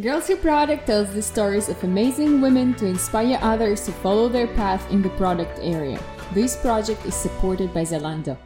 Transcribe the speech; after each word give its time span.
Girls 0.00 0.26
Who 0.26 0.36
Product 0.36 0.86
tells 0.86 1.12
the 1.12 1.20
stories 1.20 1.68
of 1.68 1.84
amazing 1.84 2.40
women 2.40 2.72
to 2.76 2.86
inspire 2.86 3.38
others 3.42 3.84
to 3.84 3.92
follow 3.92 4.26
their 4.26 4.46
path 4.46 4.90
in 4.90 5.02
the 5.02 5.10
product 5.10 5.58
area. 5.60 6.00
This 6.32 6.56
project 6.56 7.04
is 7.04 7.14
supported 7.14 7.74
by 7.74 7.82
Zalando. 7.82 8.38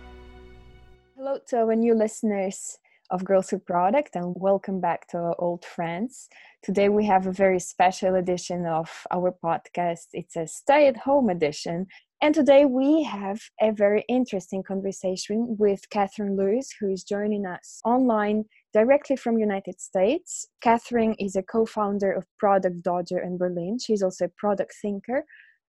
Hello 1.16 1.38
to 1.46 1.58
our 1.58 1.76
new 1.76 1.94
listeners 1.94 2.78
of 3.10 3.24
Girls 3.24 3.48
Who 3.50 3.60
Product 3.60 4.16
and 4.16 4.34
welcome 4.36 4.80
back 4.80 5.06
to 5.10 5.18
our 5.18 5.36
old 5.38 5.64
friends. 5.64 6.28
Today 6.64 6.88
we 6.88 7.06
have 7.06 7.28
a 7.28 7.32
very 7.32 7.60
special 7.60 8.16
edition 8.16 8.66
of 8.66 9.06
our 9.12 9.30
podcast. 9.30 10.08
It's 10.14 10.34
a 10.34 10.48
stay 10.48 10.88
at 10.88 10.96
home 10.96 11.30
edition. 11.30 11.86
And 12.22 12.34
today 12.34 12.64
we 12.64 13.02
have 13.02 13.40
a 13.60 13.72
very 13.72 14.02
interesting 14.08 14.62
conversation 14.62 15.54
with 15.58 15.88
Catherine 15.90 16.34
Lewis, 16.34 16.74
who 16.80 16.90
is 16.90 17.04
joining 17.04 17.44
us 17.44 17.80
online 17.84 18.44
directly 18.72 19.16
from 19.16 19.36
United 19.36 19.78
States. 19.78 20.46
Catherine 20.62 21.14
is 21.18 21.36
a 21.36 21.42
co-founder 21.42 22.10
of 22.10 22.24
Product 22.38 22.82
Dojo 22.82 23.22
in 23.22 23.36
Berlin. 23.36 23.78
She's 23.78 24.02
also 24.02 24.24
a 24.24 24.30
product 24.38 24.74
thinker. 24.80 25.24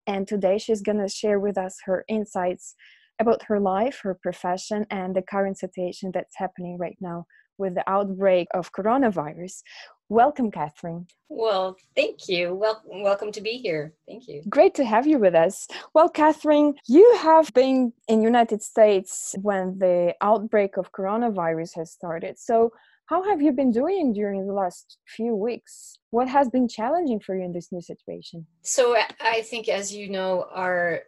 And 0.06 0.28
today 0.28 0.58
she's 0.58 0.82
going 0.82 1.00
to 1.00 1.08
share 1.08 1.40
with 1.40 1.58
us 1.58 1.78
her 1.86 2.04
insights 2.10 2.76
about 3.20 3.44
her 3.44 3.62
life, 3.62 4.02
her 4.04 4.18
profession, 4.22 4.86
and 4.90 5.16
the 5.16 5.22
current 5.22 5.58
situation 5.58 6.12
that's 6.14 6.36
happening 6.38 6.78
right 6.78 6.98
now 7.00 7.26
with 7.58 7.76
the 7.76 7.90
outbreak 7.90 8.50
of 8.54 8.74
coronavirus. 8.74 9.62
Welcome, 10.10 10.52
Catherine. 10.52 11.08
Well, 11.30 11.78
thank 11.96 12.28
you. 12.28 12.54
Well, 12.54 12.84
welcome 12.86 13.32
to 13.32 13.42
be 13.42 13.58
here. 13.58 13.94
Thank 14.08 14.28
you. 14.28 14.44
Great 14.48 14.76
to 14.76 14.86
have 14.86 15.08
you 15.08 15.18
with 15.18 15.34
us. 15.34 15.68
Well, 15.94 16.10
Catherine, 16.10 16.76
you 16.88 17.18
have 17.22 17.54
been 17.54 17.94
in 18.08 18.22
United 18.22 18.62
States 18.62 19.34
when 19.42 19.80
the 19.80 20.14
outbreak 20.22 20.78
of 20.78 20.92
coronavirus 20.92 21.76
has 21.76 21.92
started. 21.92 22.38
So, 22.38 22.72
how 23.08 23.24
have 23.24 23.42
you 23.42 23.52
been 23.52 23.72
doing 23.72 24.14
during 24.14 24.48
the 24.48 24.54
last 24.54 24.98
few 25.08 25.36
weeks? 25.36 25.98
What 26.12 26.30
has 26.30 26.50
been 26.50 26.68
challenging 26.68 27.20
for 27.20 27.36
you 27.36 27.44
in 27.44 27.52
this 27.52 27.72
new 27.72 27.82
situation? 27.82 28.46
So, 28.62 28.96
I 29.20 29.42
think, 29.42 29.68
as 29.68 29.94
you 29.94 30.10
know, 30.10 30.46
our 30.54 31.02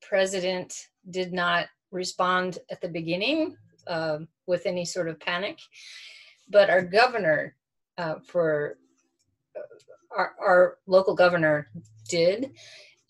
president 0.00 0.74
did 1.10 1.32
not 1.32 1.66
respond 1.90 2.58
at 2.70 2.80
the 2.80 2.88
beginning 2.88 3.56
uh, 3.86 4.18
with 4.46 4.66
any 4.66 4.84
sort 4.84 5.08
of 5.08 5.20
panic, 5.20 5.58
but 6.48 6.70
our 6.70 6.82
governor, 6.82 7.54
uh, 7.98 8.14
for 8.24 8.78
uh, 9.56 10.16
our, 10.16 10.34
our 10.40 10.78
local 10.86 11.14
governor, 11.14 11.68
did. 12.08 12.52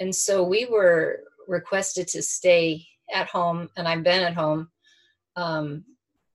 And 0.01 0.15
so 0.15 0.43
we 0.43 0.67
were 0.67 1.21
requested 1.47 2.09
to 2.09 2.23
stay 2.23 2.87
at 3.13 3.29
home, 3.29 3.69
and 3.77 3.87
I've 3.87 4.03
been 4.03 4.23
at 4.23 4.35
home 4.35 4.69
um, 5.37 5.85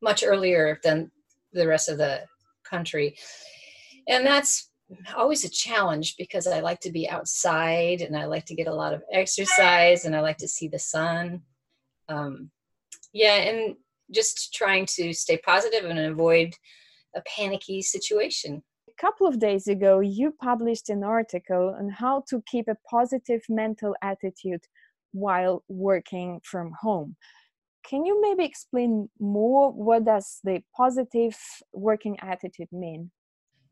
much 0.01 0.23
earlier 0.23 0.79
than 0.83 1.11
the 1.51 1.67
rest 1.67 1.89
of 1.89 1.97
the 1.97 2.21
country. 2.63 3.15
And 4.07 4.25
that's 4.25 4.69
always 5.15 5.43
a 5.43 5.49
challenge 5.49 6.15
because 6.17 6.47
I 6.47 6.59
like 6.59 6.79
to 6.81 6.91
be 6.91 7.09
outside 7.09 8.01
and 8.01 8.17
I 8.17 8.25
like 8.25 8.45
to 8.45 8.55
get 8.55 8.67
a 8.67 8.73
lot 8.73 8.93
of 8.93 9.03
exercise 9.11 10.05
and 10.05 10.15
I 10.15 10.21
like 10.21 10.37
to 10.37 10.47
see 10.47 10.67
the 10.67 10.79
sun. 10.79 11.41
Um, 12.09 12.51
yeah, 13.13 13.35
and 13.35 13.75
just 14.11 14.53
trying 14.53 14.85
to 14.87 15.13
stay 15.13 15.37
positive 15.37 15.85
and 15.89 15.99
avoid 15.99 16.53
a 17.15 17.21
panicky 17.35 17.81
situation. 17.81 18.63
A 18.87 19.01
couple 19.01 19.27
of 19.27 19.39
days 19.39 19.67
ago, 19.67 19.99
you 19.99 20.31
published 20.41 20.89
an 20.89 21.03
article 21.03 21.75
on 21.77 21.89
how 21.89 22.23
to 22.29 22.43
keep 22.49 22.67
a 22.67 22.77
positive 22.89 23.41
mental 23.49 23.95
attitude 24.01 24.61
while 25.11 25.63
working 25.67 26.39
from 26.43 26.71
home 26.81 27.15
can 27.83 28.05
you 28.05 28.21
maybe 28.21 28.43
explain 28.43 29.09
more 29.19 29.71
what 29.71 30.05
does 30.05 30.39
the 30.43 30.61
positive 30.75 31.37
working 31.73 32.17
attitude 32.21 32.67
mean 32.71 33.11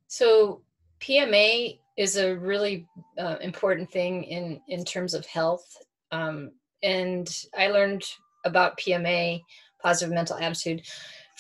so 0.08 0.62
pma 1.00 1.78
is 1.98 2.18
a 2.18 2.36
really 2.36 2.86
uh, 3.18 3.38
important 3.42 3.90
thing 3.92 4.24
in 4.24 4.60
in 4.68 4.84
terms 4.84 5.14
of 5.14 5.26
health 5.26 5.66
um, 6.12 6.52
and 6.84 7.46
i 7.58 7.68
learned 7.68 8.04
about 8.46 8.78
pma 8.78 9.42
positive 9.82 10.14
mental 10.14 10.38
attitude 10.38 10.82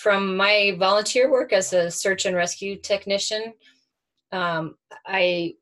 from 0.02 0.36
my 0.36 0.76
volunteer 0.80 1.30
work 1.30 1.54
as 1.54 1.74
a 1.74 1.92
search 1.92 2.26
and 2.26 2.36
rescue 2.36 2.76
technician 2.76 3.54
um, 4.32 4.76
i 5.06 5.54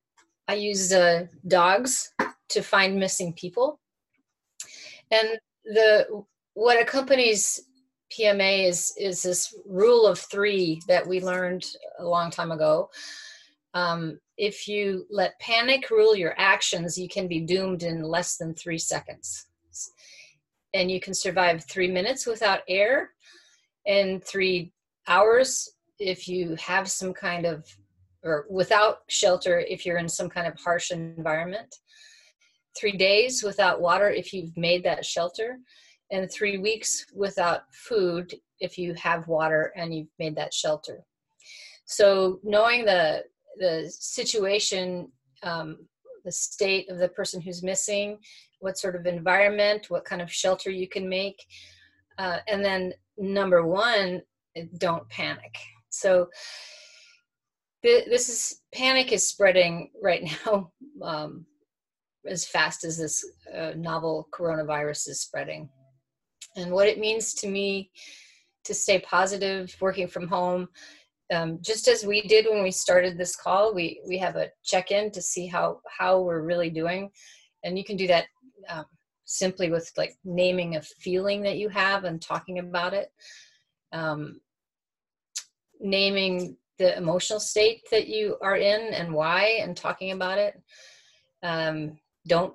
i 0.48 0.54
use 0.54 0.94
uh, 0.94 1.26
dogs 1.48 2.14
to 2.50 2.62
find 2.62 2.96
missing 2.96 3.34
people 3.34 3.80
and 5.12 5.28
the 5.66 6.08
what 6.54 6.82
accompanies 6.82 7.62
PMA 8.12 8.68
is 8.68 8.94
is 8.98 9.22
this 9.22 9.54
rule 9.66 10.08
of 10.08 10.20
three 10.20 10.82
that 10.88 11.06
we 11.06 11.22
learned 11.22 11.66
a 12.00 12.06
long 12.06 12.32
time 12.32 12.52
ago. 12.52 12.90
Um, 13.74 14.20
if 14.38 14.68
you 14.68 15.06
let 15.12 15.40
panic 15.40 15.92
rule 15.92 16.16
your 16.16 16.34
actions, 16.38 16.98
you 16.98 17.08
can 17.08 17.28
be 17.28 17.42
doomed 17.42 17.84
in 17.84 18.02
less 18.02 18.38
than 18.38 18.56
three 18.56 18.80
seconds, 18.80 19.48
and 20.74 20.90
you 20.90 21.00
can 21.00 21.14
survive 21.14 21.64
three 21.66 21.90
minutes 21.90 22.26
without 22.26 22.62
air, 22.68 23.12
and 23.90 24.24
three 24.24 24.72
hours 25.08 25.68
if 25.98 26.28
you 26.30 26.56
have 26.56 26.90
some 26.90 27.14
kind 27.14 27.46
of 27.46 27.66
or 28.24 28.46
without 28.50 29.00
shelter 29.08 29.60
if 29.60 29.86
you're 29.86 29.98
in 29.98 30.08
some 30.08 30.30
kind 30.30 30.48
of 30.48 30.54
harsh 30.60 30.92
environment. 30.92 31.74
Three 32.80 32.96
days 32.96 33.44
without 33.44 33.82
water 33.82 34.10
if 34.10 34.32
you've 34.32 34.56
made 34.56 34.84
that 34.84 35.06
shelter 35.06 35.58
and 36.12 36.32
three 36.32 36.58
weeks 36.58 37.06
without 37.14 37.62
food 37.74 38.34
if 38.60 38.78
you 38.78 38.94
have 38.94 39.28
water 39.28 39.74
and 39.76 39.94
you've 39.94 40.14
made 40.20 40.36
that 40.36 40.54
shelter. 40.54 41.04
So 41.86 42.40
knowing 42.44 42.86
the 42.86 43.24
the 43.58 43.92
situation, 44.00 45.12
um, 45.44 45.88
the 46.24 46.32
state 46.32 46.90
of 46.90 47.00
the 47.00 47.10
person 47.10 47.42
who's 47.42 47.64
missing, 47.64 48.20
what 48.60 48.78
sort 48.78 48.96
of 48.96 49.06
environment, 49.06 49.90
what 49.90 50.06
kind 50.06 50.22
of 50.22 50.32
shelter 50.32 50.70
you 50.70 50.88
can 50.88 51.10
make, 51.10 51.44
uh, 52.20 52.40
and 52.48 52.64
then 52.64 52.94
number 53.19 53.66
one, 53.66 54.22
don't 54.78 55.07
panic. 55.09 55.56
So 55.90 56.30
th- 57.84 58.06
this 58.06 58.30
is 58.30 58.62
panic 58.74 59.12
is 59.12 59.28
spreading 59.28 59.91
right 60.02 60.24
now 60.46 60.72
um, 61.02 61.46
as 62.28 62.46
fast 62.46 62.84
as 62.84 62.97
this 62.97 63.25
uh, 63.56 63.72
novel 63.75 64.28
coronavirus 64.34 65.09
is 65.09 65.22
spreading 65.22 65.69
and 66.56 66.72
what 66.72 66.88
it 66.88 67.00
means 67.00 67.34
to 67.34 67.47
me 67.47 67.91
to 68.66 68.74
stay 68.74 69.00
positive 69.00 69.74
working 69.79 70.08
from 70.08 70.28
home 70.28 70.68
um, 71.31 71.59
just 71.62 71.88
as 71.88 72.03
we 72.03 72.22
did 72.24 72.46
when 72.50 72.63
we 72.63 72.72
started 72.72 73.18
this 73.18 73.35
call 73.35 73.74
we 73.74 74.02
we 74.08 74.18
have 74.18 74.35
a 74.35 74.50
check-in 74.63 75.12
to 75.12 75.22
see 75.22 75.47
how 75.47 75.79
how 75.97 76.19
we're 76.19 76.41
really 76.41 76.69
doing 76.69 77.09
and 77.63 77.78
you 77.78 77.84
can 77.84 77.96
do 77.96 78.08
that 78.08 78.25
um, 78.68 78.85
simply 79.29 79.69
with 79.69 79.91
like 79.95 80.16
naming 80.23 80.75
a 80.75 80.81
feeling 80.81 81.44
that 81.44 81.57
you 81.57 81.69
have 81.69 82.03
and 82.03 82.22
talking 82.22 82.59
about 82.59 82.94
it. 82.94 83.12
Um, 83.91 84.41
naming 85.79 86.57
the 86.78 86.97
emotional 86.97 87.40
state 87.40 87.81
that 87.91 88.07
you 88.07 88.38
are 88.41 88.57
in 88.57 88.94
and 88.94 89.13
why 89.13 89.59
and 89.62 89.75
talking 89.75 90.12
about 90.12 90.38
it. 90.38 90.62
Um, 91.44 92.00
don't 92.28 92.53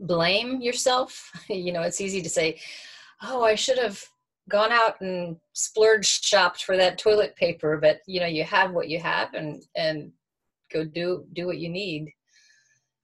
blame 0.00 0.60
yourself. 0.60 1.30
You 1.48 1.72
know 1.72 1.82
it's 1.82 2.00
easy 2.00 2.22
to 2.22 2.28
say 2.28 2.60
oh, 3.22 3.42
I 3.42 3.54
should 3.54 3.78
have 3.78 4.02
gone 4.48 4.72
out 4.72 5.00
and 5.00 5.36
splurged 5.52 6.24
shopped 6.24 6.64
for 6.64 6.76
that 6.76 6.98
toilet 6.98 7.34
paper, 7.36 7.78
but 7.78 8.00
you 8.06 8.20
know, 8.20 8.26
you 8.26 8.44
have 8.44 8.72
what 8.72 8.88
you 8.88 9.00
have 9.00 9.34
and 9.34 9.62
and 9.76 10.12
go 10.72 10.84
do 10.84 11.24
do 11.32 11.46
what 11.46 11.58
you 11.58 11.68
need 11.68 12.12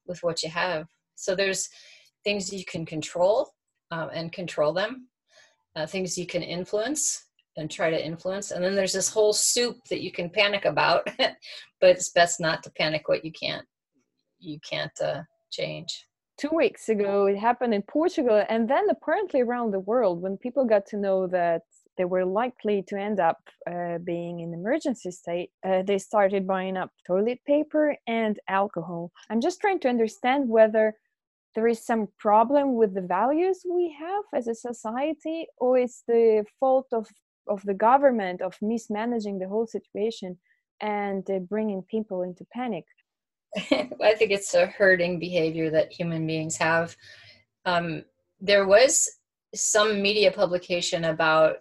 with 0.06 0.22
what 0.22 0.42
you 0.42 0.50
have. 0.50 0.86
So 1.14 1.34
there's 1.34 1.68
things 2.24 2.52
you 2.52 2.64
can 2.64 2.84
control 2.84 3.50
um, 3.90 4.10
and 4.12 4.32
control 4.32 4.72
them, 4.72 5.08
uh, 5.76 5.86
things 5.86 6.18
you 6.18 6.26
can 6.26 6.42
influence 6.42 7.26
and 7.56 7.70
try 7.70 7.90
to 7.90 8.04
influence, 8.04 8.52
and 8.52 8.64
then 8.64 8.74
there's 8.74 8.92
this 8.92 9.10
whole 9.10 9.32
soup 9.32 9.76
that 9.90 10.02
you 10.02 10.12
can 10.12 10.30
panic 10.30 10.64
about, 10.64 11.04
but 11.18 11.90
it's 11.90 12.10
best 12.10 12.40
not 12.40 12.62
to 12.62 12.70
panic 12.70 13.08
what 13.08 13.24
you 13.24 13.32
can't 13.32 13.66
you 14.40 14.58
can't 14.68 14.98
uh, 15.02 15.22
change. 15.50 16.06
Two 16.38 16.50
weeks 16.54 16.88
ago 16.88 17.26
it 17.26 17.36
happened 17.36 17.74
in 17.74 17.82
portugal 17.82 18.42
and 18.48 18.68
then 18.68 18.86
apparently 18.90 19.42
around 19.42 19.72
the 19.72 19.80
world 19.80 20.22
when 20.22 20.38
people 20.38 20.64
got 20.64 20.86
to 20.86 20.96
know 20.96 21.26
that 21.26 21.62
they 21.98 22.06
were 22.06 22.24
likely 22.24 22.82
to 22.88 22.96
end 22.96 23.20
up 23.20 23.36
uh, 23.70 23.98
being 23.98 24.40
in 24.40 24.54
emergency 24.54 25.10
state 25.10 25.50
uh, 25.66 25.82
they 25.82 25.98
started 25.98 26.46
buying 26.46 26.78
up 26.78 26.90
toilet 27.06 27.40
paper 27.46 27.94
and 28.06 28.38
alcohol. 28.48 29.12
I'm 29.28 29.42
just 29.42 29.60
trying 29.60 29.80
to 29.80 29.88
understand 29.90 30.48
whether 30.48 30.94
there 31.54 31.66
is 31.66 31.84
some 31.84 32.08
problem 32.18 32.74
with 32.74 32.94
the 32.94 33.00
values 33.00 33.62
we 33.68 33.94
have 33.98 34.24
as 34.34 34.46
a 34.46 34.54
society 34.54 35.46
or 35.58 35.78
it's 35.78 36.02
the 36.06 36.44
fault 36.58 36.86
of 36.92 37.08
of 37.48 37.62
the 37.64 37.74
government 37.74 38.40
of 38.40 38.54
mismanaging 38.62 39.38
the 39.38 39.48
whole 39.48 39.66
situation 39.66 40.38
and 40.80 41.28
uh, 41.30 41.38
bringing 41.38 41.82
people 41.82 42.22
into 42.22 42.44
panic 42.52 42.84
I 43.56 44.14
think 44.14 44.30
it's 44.30 44.54
a 44.54 44.66
herding 44.66 45.18
behavior 45.18 45.70
that 45.70 45.92
human 45.92 46.26
beings 46.26 46.56
have. 46.56 46.96
Um, 47.64 48.04
there 48.40 48.66
was 48.66 49.08
some 49.54 50.00
media 50.00 50.30
publication 50.30 51.04
about 51.04 51.56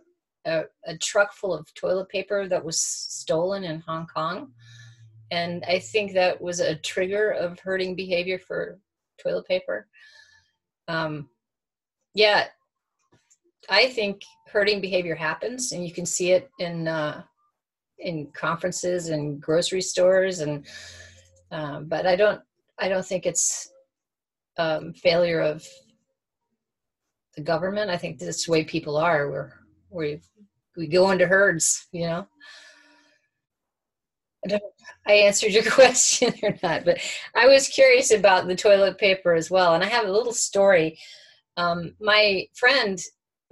a, 0.45 0.63
a, 0.85 0.97
truck 0.97 1.33
full 1.33 1.53
of 1.53 1.73
toilet 1.73 2.07
paper 2.09 2.47
that 2.47 2.63
was 2.63 2.79
stolen 2.79 3.63
in 3.63 3.81
Hong 3.81 4.07
Kong. 4.07 4.51
and 5.31 5.63
I 5.67 5.79
think 5.79 6.13
that 6.13 6.39
was 6.39 6.59
a 6.59 6.75
trigger 6.75 7.31
of 7.31 7.59
herding 7.59 7.95
behavior 7.95 8.39
for 8.39 8.79
toilet 9.21 9.47
paper. 9.47 9.87
Um, 10.87 11.29
yeah, 12.13 12.47
I 13.69 13.87
think 13.87 14.21
herding 14.51 14.81
behavior 14.81 15.15
happens, 15.15 15.71
and 15.71 15.85
you 15.85 15.93
can 15.93 16.05
see 16.05 16.31
it 16.31 16.49
in 16.59 16.87
uh, 16.87 17.23
in 17.99 18.31
conferences 18.33 19.09
and 19.09 19.41
grocery 19.41 19.81
stores, 19.81 20.39
and 20.39 20.65
um, 21.51 21.85
but 21.85 22.05
I 22.05 22.15
don't 22.15 22.41
I 22.79 22.89
don't 22.89 23.05
think 23.05 23.25
it's 23.25 23.71
um, 24.57 24.93
failure 24.93 25.41
of 25.41 25.65
the 27.35 27.43
government. 27.43 27.89
I 27.89 27.97
think 27.97 28.19
that's 28.19 28.45
the 28.45 28.51
way 28.51 28.63
people 28.63 28.97
are. 28.97 29.29
We're 29.29 29.53
we 29.89 30.21
we 30.75 30.87
go 30.87 31.11
into 31.11 31.27
herds, 31.27 31.87
you 31.91 32.07
know. 32.07 32.27
I 34.45 34.47
don't 34.47 34.61
know 34.61 34.69
I 35.09 35.13
answered 35.13 35.51
your 35.51 35.63
question 35.71 36.33
or 36.43 36.55
not, 36.61 36.85
but 36.85 36.99
I 37.35 37.47
was 37.47 37.67
curious 37.67 38.11
about 38.11 38.47
the 38.47 38.55
toilet 38.55 38.97
paper 38.97 39.33
as 39.33 39.49
well. 39.49 39.73
And 39.73 39.83
I 39.83 39.87
have 39.87 40.05
a 40.05 40.11
little 40.11 40.33
story. 40.33 40.99
Um, 41.57 41.95
my 41.99 42.47
friend 42.55 43.01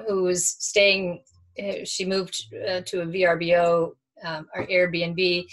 who 0.07 0.24
was 0.24 0.48
staying, 0.48 1.24
uh, 1.62 1.84
she 1.84 2.06
moved 2.06 2.45
uh, 2.56 2.81
to 2.81 3.01
a 3.01 3.06
VRBO 3.07 3.92
um, 4.24 4.48
or 4.56 4.68
Airbnb, 4.68 5.45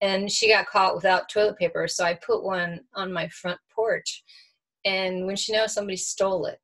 and 0.00 0.30
she 0.30 0.50
got 0.50 0.66
caught 0.66 0.96
without 0.96 1.28
toilet 1.28 1.56
paper. 1.56 1.86
So 1.88 2.04
I 2.04 2.14
put 2.14 2.42
one 2.42 2.80
on 2.94 3.12
my 3.12 3.28
front 3.28 3.58
porch. 3.74 4.24
And 4.84 5.26
when 5.26 5.36
she 5.36 5.52
knows 5.52 5.72
somebody 5.72 5.96
stole 5.96 6.46
it, 6.46 6.58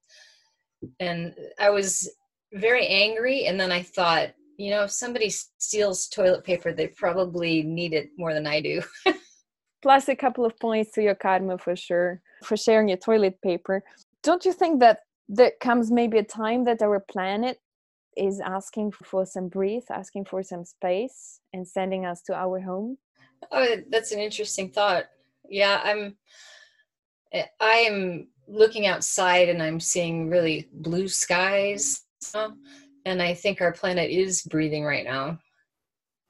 and 1.00 1.34
I 1.58 1.70
was 1.70 2.10
very 2.52 2.86
angry. 2.86 3.46
And 3.46 3.58
then 3.58 3.72
I 3.72 3.82
thought, 3.82 4.30
you 4.56 4.70
know, 4.70 4.84
if 4.84 4.90
somebody 4.90 5.30
steals 5.30 6.08
toilet 6.08 6.44
paper, 6.44 6.72
they 6.72 6.88
probably 6.88 7.62
need 7.62 7.92
it 7.92 8.10
more 8.16 8.34
than 8.34 8.46
I 8.46 8.60
do. 8.60 8.82
Plus 9.82 10.08
a 10.08 10.16
couple 10.16 10.44
of 10.44 10.58
points 10.58 10.92
to 10.92 11.02
your 11.02 11.14
karma 11.14 11.58
for 11.58 11.74
sure 11.74 12.20
for 12.44 12.56
sharing 12.56 12.88
your 12.88 12.98
toilet 12.98 13.40
paper. 13.42 13.82
Don't 14.22 14.44
you 14.44 14.52
think 14.52 14.80
that 14.80 15.00
there 15.28 15.52
comes 15.60 15.90
maybe 15.90 16.18
a 16.18 16.22
time 16.22 16.64
that 16.64 16.82
our 16.82 17.00
planet 17.00 17.58
is 18.16 18.40
asking 18.40 18.92
for 18.92 19.24
some 19.24 19.48
breath, 19.48 19.90
asking 19.90 20.26
for 20.26 20.42
some 20.42 20.64
space, 20.64 21.40
and 21.52 21.66
sending 21.66 22.04
us 22.04 22.22
to 22.22 22.34
our 22.34 22.60
home? 22.60 22.98
Oh, 23.50 23.76
that's 23.90 24.12
an 24.12 24.20
interesting 24.20 24.70
thought. 24.70 25.06
Yeah, 25.48 25.80
I'm. 25.82 26.16
Eh, 27.32 27.46
I 27.60 27.76
am 27.78 28.28
looking 28.46 28.86
outside 28.86 29.48
and 29.48 29.62
I'm 29.62 29.80
seeing 29.80 30.28
really 30.28 30.68
blue 30.72 31.08
skies 31.08 32.02
and 33.04 33.22
I 33.22 33.34
think 33.34 33.60
our 33.60 33.72
planet 33.72 34.10
is 34.10 34.42
breathing 34.42 34.84
right 34.84 35.04
now. 35.04 35.38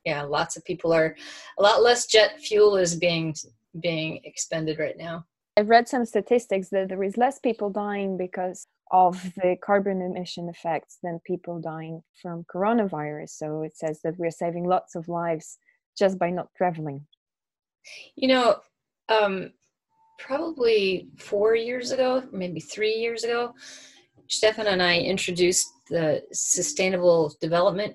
Yeah, 0.05 0.23
lots 0.23 0.57
of 0.57 0.65
people 0.65 0.93
are 0.93 1.17
a 1.59 1.63
lot 1.63 1.83
less 1.83 2.07
jet 2.07 2.41
fuel 2.41 2.77
is 2.77 2.97
being 2.97 3.35
being 3.81 4.21
expended 4.25 4.79
right 4.79 4.97
now. 4.99 5.25
I've 5.57 5.69
read 5.69 5.89
some 5.89 6.05
statistics 6.05 6.69
that 6.71 6.89
there 6.89 7.03
is 7.03 7.17
less 7.17 7.39
people 7.39 7.71
dying 7.71 8.17
because 8.17 8.67
of 8.91 9.23
the 9.37 9.57
carbon 9.63 10.03
emission 10.03 10.49
effects 10.49 10.99
than 11.03 11.21
people 11.25 11.61
dying 11.61 12.03
from 12.21 12.45
coronavirus. 12.45 13.31
So 13.31 13.63
it 13.63 13.77
says 13.77 14.01
that 14.03 14.19
we're 14.19 14.31
saving 14.31 14.65
lots 14.65 14.95
of 14.95 15.09
lives 15.09 15.59
just 15.97 16.19
by 16.19 16.31
not 16.31 16.49
traveling. 16.57 17.07
You 18.17 18.29
know, 18.29 18.57
um, 19.09 19.53
probably 20.19 21.09
four 21.19 21.55
years 21.55 21.91
ago, 21.91 22.23
maybe 22.33 22.61
three 22.61 22.95
years 22.95 23.25
ago, 23.25 23.55
Stefan 24.33 24.67
and 24.67 24.83
I 24.83 24.99
introduced 24.99 25.75
the 25.91 26.23
Sustainable 26.33 27.35
Development 27.39 27.95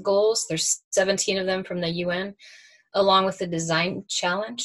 Goals. 0.00 0.46
There's 0.48 0.82
17 0.90 1.38
of 1.38 1.46
them 1.46 1.64
from 1.64 1.80
the 1.80 1.90
UN, 1.90 2.36
along 2.94 3.24
with 3.24 3.38
the 3.38 3.48
Design 3.48 4.04
Challenge. 4.08 4.64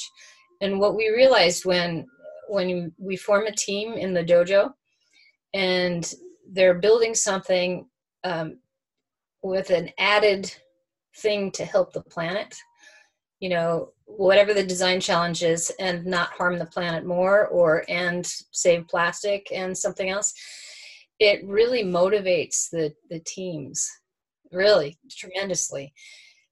And 0.61 0.79
what 0.79 0.95
we 0.95 1.09
realized 1.09 1.65
when 1.65 2.07
when 2.49 2.91
we 2.99 3.15
form 3.15 3.47
a 3.47 3.51
team 3.51 3.93
in 3.93 4.13
the 4.13 4.23
dojo, 4.23 4.73
and 5.55 6.13
they're 6.51 6.79
building 6.79 7.15
something 7.15 7.87
um, 8.23 8.59
with 9.41 9.71
an 9.71 9.89
added 9.97 10.53
thing 11.17 11.49
to 11.51 11.65
help 11.65 11.93
the 11.93 12.01
planet, 12.01 12.55
you 13.39 13.49
know, 13.49 13.93
whatever 14.05 14.53
the 14.53 14.63
design 14.63 14.99
challenge 14.99 15.41
is, 15.43 15.71
and 15.79 16.05
not 16.05 16.29
harm 16.29 16.59
the 16.59 16.65
planet 16.65 17.05
more, 17.05 17.47
or 17.47 17.85
and 17.89 18.25
save 18.51 18.87
plastic 18.87 19.47
and 19.51 19.75
something 19.75 20.09
else 20.09 20.33
it 21.21 21.45
really 21.45 21.83
motivates 21.83 22.69
the 22.71 22.91
the 23.09 23.19
teams 23.19 23.87
really 24.51 24.97
tremendously 25.09 25.93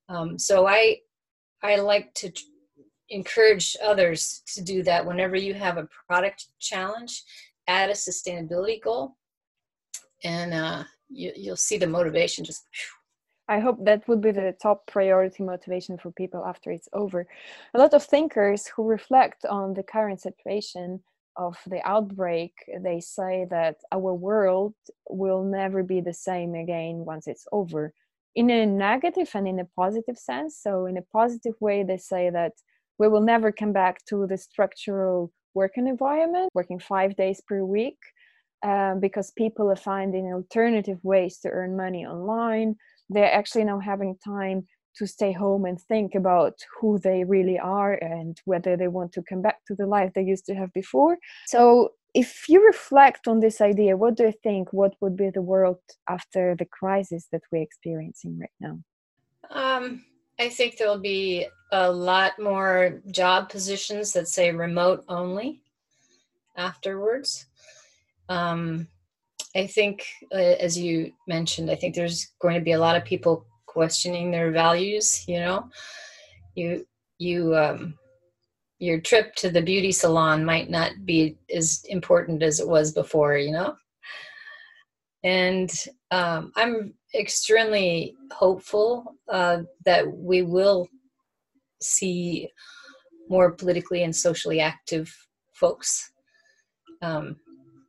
um, 0.08 0.40
so 0.40 0.68
i 0.68 0.96
i 1.64 1.76
like 1.76 2.14
to 2.14 2.32
encourage 3.10 3.76
others 3.84 4.44
to 4.46 4.62
do 4.62 4.84
that 4.84 5.06
whenever 5.06 5.36
you 5.36 5.54
have 5.54 5.78
a 5.78 5.90
product 6.08 6.46
challenge 6.60 7.24
add 7.68 7.90
a 7.90 7.94
sustainability 7.94 8.82
goal 8.82 9.18
and 10.24 10.54
uh, 10.54 10.84
you, 11.10 11.32
you'll 11.36 11.56
see 11.56 11.78
the 11.78 11.88
motivation 11.88 12.46
just 12.46 12.66
I 13.50 13.60
hope 13.60 13.84
that 13.86 14.08
would 14.08 14.22
be 14.22 14.30
the 14.30 14.56
top 14.62 14.86
priority 14.86 15.42
motivation 15.42 15.98
for 15.98 16.12
people 16.12 16.46
after 16.46 16.70
it's 16.70 16.88
over. 16.94 17.26
A 17.74 17.80
lot 17.80 17.96
of 17.96 18.04
thinkers 18.04 18.68
who 18.68 18.84
reflect 18.84 19.44
on 19.44 19.74
the 19.74 19.82
current 19.82 20.22
situation 20.22 21.02
of 21.40 21.58
the 21.66 21.82
outbreak, 21.88 22.54
they 22.82 23.00
say 23.00 23.48
that 23.50 23.78
our 23.92 24.14
world 24.14 24.76
will 25.10 25.44
never 25.44 25.82
be 25.82 26.02
the 26.02 26.14
same 26.14 26.54
again 26.54 27.06
once 27.06 27.28
it's 27.28 27.48
over. 27.52 27.94
In 28.36 28.50
a 28.50 28.66
negative 28.66 29.30
and 29.34 29.48
in 29.48 29.60
a 29.60 29.66
positive 29.66 30.18
sense. 30.18 30.60
So, 30.62 30.86
in 30.86 30.98
a 30.98 31.02
positive 31.14 31.56
way, 31.60 31.84
they 31.84 31.98
say 31.98 32.30
that 32.30 32.54
we 33.00 33.08
will 33.08 33.22
never 33.22 33.52
come 33.52 33.74
back 33.74 34.06
to 34.10 34.28
the 34.28 34.38
structural 34.38 35.32
working 35.56 35.88
environment, 35.88 36.50
working 36.54 36.80
five 36.80 37.16
days 37.16 37.42
per 37.48 37.64
week, 37.64 37.98
um, 38.64 39.00
because 39.00 39.32
people 39.32 39.72
are 39.72 39.84
finding 39.94 40.34
alternative 40.34 41.00
ways 41.04 41.40
to 41.40 41.50
earn 41.50 41.78
money 41.78 42.06
online. 42.06 42.76
They're 43.10 43.34
actually 43.34 43.64
now 43.64 43.80
having 43.80 44.18
time 44.24 44.68
to 44.96 45.08
stay 45.08 45.32
home 45.32 45.66
and 45.66 45.80
think 45.80 46.16
about 46.16 46.54
who 46.80 47.00
they 47.00 47.24
really 47.24 47.60
are 47.60 47.94
and 47.94 48.40
whether 48.46 48.76
they 48.76 48.88
want 48.88 49.12
to 49.14 49.24
come 49.24 49.42
back 49.42 49.64
to 49.66 49.76
the 49.76 49.86
life 49.86 50.12
they 50.14 50.24
used 50.24 50.46
to 50.46 50.56
have 50.56 50.72
before. 50.74 51.18
So, 51.48 51.92
if 52.16 52.50
you 52.50 52.66
reflect 52.66 53.28
on 53.28 53.40
this 53.40 53.62
idea, 53.62 53.96
what 53.96 54.16
do 54.16 54.24
you 54.24 54.34
think? 54.44 54.74
What 54.74 54.96
would 55.00 55.16
be 55.16 55.30
the 55.30 55.44
world 55.44 55.78
after 56.10 56.56
the 56.58 56.66
crisis 56.66 57.28
that 57.32 57.42
we're 57.52 57.62
experiencing 57.62 58.40
right 58.40 58.50
now? 58.60 58.80
Um, 59.52 60.04
I 60.40 60.50
think 60.50 60.78
there'll 60.78 60.98
be 60.98 61.48
a 61.72 61.92
lot 61.92 62.40
more 62.40 63.02
job 63.12 63.50
positions 63.50 64.14
that 64.14 64.28
say 64.28 64.52
remote 64.52 65.04
only 65.08 65.62
afterwards. 66.58 67.46
Um, 68.28 68.88
I 69.56 69.68
think, 69.68 70.06
uh, 70.32 70.38
as 70.38 70.78
you 70.78 71.12
mentioned, 71.28 71.72
I 71.72 71.76
think 71.76 71.96
there's 71.96 72.28
going 72.40 72.56
to 72.56 72.62
be 72.62 72.74
a 72.74 72.80
lot 72.80 72.96
of 72.96 73.04
people 73.04 73.46
questioning 73.80 74.30
their 74.30 74.52
values 74.52 75.24
you 75.26 75.40
know? 75.40 75.70
You 76.54 76.86
you 77.18 77.56
um 77.56 77.98
your 78.80 79.00
trip 79.00 79.36
to 79.36 79.50
the 79.50 79.62
beauty 79.62 79.94
salon 79.94 80.44
might 80.44 80.70
not 80.70 80.92
be 81.06 81.38
as 81.60 81.86
important 81.88 82.44
as 82.44 82.60
it 82.60 82.68
was 82.68 82.92
before 82.92 83.38
you 83.38 83.54
know? 83.54 83.76
And 85.24 85.72
um, 86.12 86.52
i'm 86.58 86.94
extremely 87.24 88.16
hopeful 88.44 89.16
uh, 89.38 89.60
that 89.86 90.04
we 90.30 90.42
will 90.42 90.90
see 91.82 92.50
more 93.30 93.52
politically 93.52 94.04
and 94.04 94.14
socially 94.14 94.60
active 94.60 95.08
folks 95.54 96.12
um, 97.02 97.38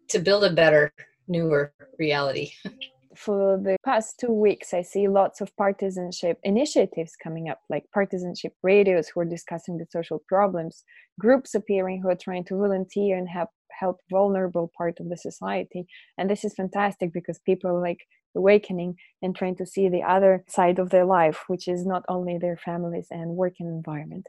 to 0.08 0.20
build 0.20 0.44
a 0.44 0.52
better 0.62 0.92
newer 1.26 1.72
reality 1.98 2.52
for 3.16 3.58
the 3.58 3.76
past 3.84 4.18
two 4.20 4.32
weeks, 4.32 4.72
I 4.72 4.82
see 4.82 5.08
lots 5.08 5.40
of 5.40 5.54
partisanship 5.56 6.38
initiatives 6.42 7.16
coming 7.22 7.48
up, 7.48 7.60
like 7.68 7.84
partisanship 7.92 8.54
radios 8.62 9.08
who 9.08 9.20
are 9.20 9.24
discussing 9.24 9.78
the 9.78 9.86
social 9.90 10.22
problems, 10.28 10.84
groups 11.18 11.54
appearing 11.54 12.02
who 12.02 12.08
are 12.08 12.14
trying 12.14 12.44
to 12.44 12.56
volunteer 12.56 13.16
and 13.18 13.28
help 13.28 13.50
help 13.78 14.00
vulnerable 14.10 14.70
part 14.76 15.00
of 15.00 15.08
the 15.08 15.16
society. 15.16 15.86
And 16.18 16.28
this 16.28 16.44
is 16.44 16.54
fantastic 16.54 17.12
because 17.12 17.38
people 17.38 17.70
are 17.70 17.80
like 17.80 18.06
awakening 18.36 18.96
and 19.22 19.34
trying 19.34 19.56
to 19.56 19.66
see 19.66 19.88
the 19.88 20.02
other 20.02 20.44
side 20.48 20.78
of 20.78 20.90
their 20.90 21.04
life, 21.04 21.44
which 21.48 21.66
is 21.66 21.86
not 21.86 22.04
only 22.08 22.38
their 22.38 22.56
families 22.56 23.06
and 23.10 23.36
working 23.36 23.66
environment 23.66 24.26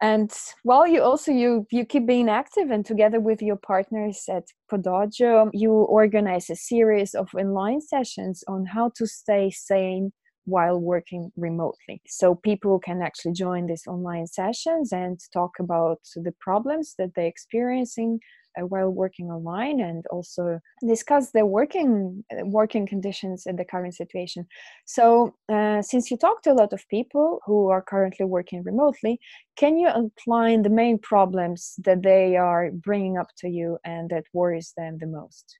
and 0.00 0.32
well 0.64 0.86
you 0.86 1.02
also 1.02 1.30
you 1.30 1.66
you 1.70 1.84
keep 1.84 2.06
being 2.06 2.28
active 2.28 2.70
and 2.70 2.86
together 2.86 3.20
with 3.20 3.42
your 3.42 3.56
partners 3.56 4.24
at 4.28 4.44
podojo 4.70 5.50
you 5.52 5.72
organize 5.72 6.48
a 6.48 6.56
series 6.56 7.14
of 7.14 7.28
online 7.34 7.80
sessions 7.80 8.42
on 8.48 8.64
how 8.64 8.90
to 8.96 9.06
stay 9.06 9.50
sane 9.50 10.12
while 10.50 10.78
working 10.78 11.30
remotely. 11.36 12.02
So 12.06 12.34
people 12.34 12.78
can 12.78 13.02
actually 13.02 13.32
join 13.32 13.66
these 13.66 13.86
online 13.86 14.26
sessions 14.26 14.92
and 14.92 15.18
talk 15.32 15.52
about 15.58 16.00
the 16.16 16.34
problems 16.40 16.94
that 16.98 17.10
they're 17.14 17.26
experiencing 17.26 18.20
while 18.58 18.90
working 18.90 19.30
online 19.30 19.80
and 19.80 20.04
also 20.10 20.60
discuss 20.86 21.30
the 21.30 21.46
working 21.46 22.24
uh, 22.32 22.44
working 22.44 22.86
conditions 22.86 23.46
in 23.46 23.56
the 23.56 23.64
current 23.64 23.94
situation. 23.94 24.46
So 24.86 25.34
uh, 25.48 25.82
since 25.82 26.10
you 26.10 26.16
talk 26.16 26.42
to 26.42 26.52
a 26.52 26.54
lot 26.54 26.72
of 26.72 26.86
people 26.88 27.40
who 27.46 27.68
are 27.68 27.82
currently 27.82 28.26
working 28.26 28.62
remotely 28.62 29.20
can 29.56 29.76
you 29.78 29.88
outline 29.88 30.62
the 30.62 30.70
main 30.70 30.98
problems 30.98 31.74
that 31.84 32.02
they 32.02 32.36
are 32.36 32.70
bringing 32.70 33.18
up 33.18 33.28
to 33.38 33.48
you 33.48 33.78
and 33.84 34.08
that 34.10 34.24
worries 34.32 34.72
them 34.76 34.98
the 34.98 35.06
most? 35.06 35.58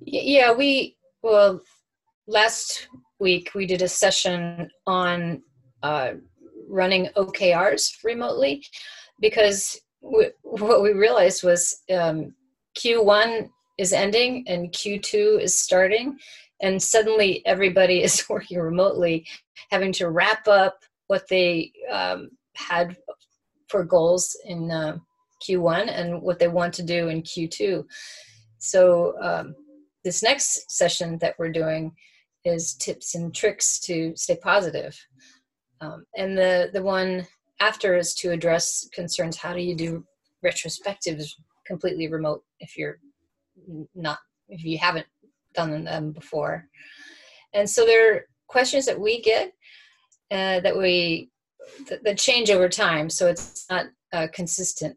Yeah 0.00 0.52
we 0.52 0.96
well 1.22 1.60
last 2.26 2.88
week 3.18 3.50
we 3.54 3.66
did 3.66 3.82
a 3.82 3.88
session 3.88 4.70
on 4.86 5.42
uh, 5.82 6.12
running 6.68 7.08
OKRs 7.16 8.02
remotely 8.04 8.64
because 9.20 9.80
we, 10.02 10.30
what 10.42 10.82
we 10.82 10.92
realized 10.92 11.42
was 11.42 11.82
um, 11.94 12.34
Q1 12.76 13.48
is 13.78 13.92
ending 13.92 14.44
and 14.48 14.72
Q2 14.72 15.40
is 15.40 15.58
starting, 15.58 16.18
and 16.60 16.82
suddenly 16.82 17.44
everybody 17.46 18.02
is 18.06 18.28
working 18.28 18.58
remotely, 18.58 19.26
having 19.70 19.92
to 19.92 20.10
wrap 20.10 20.46
up 20.48 20.78
what 21.06 21.26
they 21.28 21.72
um, 21.90 22.30
had 22.54 22.96
for 23.68 23.84
goals 23.84 24.36
in 24.44 24.70
uh, 24.70 24.98
Q1 25.42 25.88
and 25.88 26.20
what 26.22 26.38
they 26.38 26.48
want 26.48 26.74
to 26.74 26.82
do 26.82 27.08
in 27.08 27.22
Q2. 27.22 27.84
So, 28.58 29.14
um, 29.20 29.54
this 30.04 30.22
next 30.22 30.70
session 30.70 31.16
that 31.18 31.36
we're 31.38 31.52
doing 31.52 31.92
is 32.44 32.74
tips 32.74 33.14
and 33.14 33.34
tricks 33.34 33.78
to 33.80 34.14
stay 34.16 34.36
positive. 34.36 34.98
Um, 35.80 36.04
and 36.16 36.36
the, 36.36 36.70
the 36.72 36.82
one 36.82 37.26
after 37.62 37.96
is 37.96 38.12
to 38.14 38.32
address 38.32 38.88
concerns 38.92 39.36
how 39.36 39.52
do 39.54 39.60
you 39.60 39.74
do 39.76 40.04
retrospectives 40.44 41.26
completely 41.66 42.08
remote 42.08 42.42
if 42.58 42.76
you're 42.76 42.98
not, 43.94 44.18
if 44.48 44.64
you 44.64 44.78
haven't 44.78 45.06
done 45.54 45.84
them 45.84 46.12
before. 46.12 46.66
And 47.54 47.68
so 47.68 47.86
there 47.86 48.14
are 48.14 48.20
questions 48.48 48.84
that 48.86 48.98
we 48.98 49.22
get 49.22 49.52
uh, 50.30 50.60
that 50.60 50.76
we 50.76 51.30
that, 51.88 52.18
change 52.18 52.50
over 52.50 52.68
time. 52.68 53.08
So 53.10 53.28
it's 53.28 53.66
not 53.70 53.86
uh, 54.12 54.28
consistent. 54.32 54.96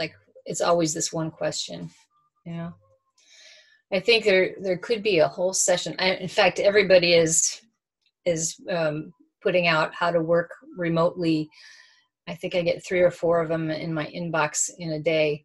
Like 0.00 0.14
it's 0.46 0.60
always 0.60 0.92
this 0.94 1.12
one 1.12 1.30
question, 1.30 1.90
you 2.46 2.54
know. 2.54 2.72
I 3.92 4.00
think 4.00 4.24
there 4.24 4.54
there 4.60 4.78
could 4.78 5.02
be 5.02 5.18
a 5.18 5.28
whole 5.28 5.52
session. 5.52 5.94
I, 5.98 6.14
in 6.14 6.28
fact, 6.28 6.58
everybody 6.58 7.12
is 7.14 7.60
is 8.24 8.56
um, 8.70 9.12
putting 9.42 9.66
out 9.66 9.94
how 9.94 10.10
to 10.10 10.20
work 10.20 10.50
remotely. 10.76 11.48
I 12.28 12.34
think 12.34 12.54
I 12.54 12.62
get 12.62 12.84
three 12.84 13.00
or 13.00 13.10
four 13.10 13.40
of 13.40 13.48
them 13.48 13.70
in 13.70 13.92
my 13.92 14.06
inbox 14.06 14.70
in 14.78 14.92
a 14.92 15.00
day, 15.00 15.44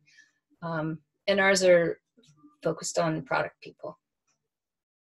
um, 0.62 1.00
and 1.28 1.40
ours 1.40 1.64
are 1.64 2.00
focused 2.64 3.00
on 3.00 3.24
product 3.24 3.60
people. 3.62 3.98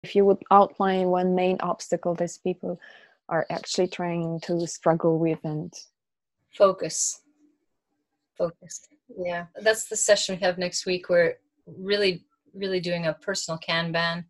If 0.02 0.16
you 0.16 0.24
would 0.24 0.38
outline 0.50 1.08
one 1.08 1.34
main 1.34 1.58
obstacle 1.60 2.14
these 2.14 2.38
people 2.38 2.80
are 3.28 3.46
actually 3.50 3.88
trying 3.88 4.40
to 4.40 4.66
struggle 4.66 5.18
with 5.18 5.38
and 5.44 5.72
focus, 6.56 7.20
focus. 8.36 8.80
Yeah, 9.16 9.46
that's 9.62 9.88
the 9.88 9.96
session 9.96 10.36
we 10.36 10.44
have 10.44 10.58
next 10.58 10.86
week. 10.86 11.08
We're 11.08 11.36
really 11.66 12.24
really 12.54 12.80
doing 12.80 13.06
a 13.06 13.14
personal 13.14 13.58
Kanban 13.58 14.24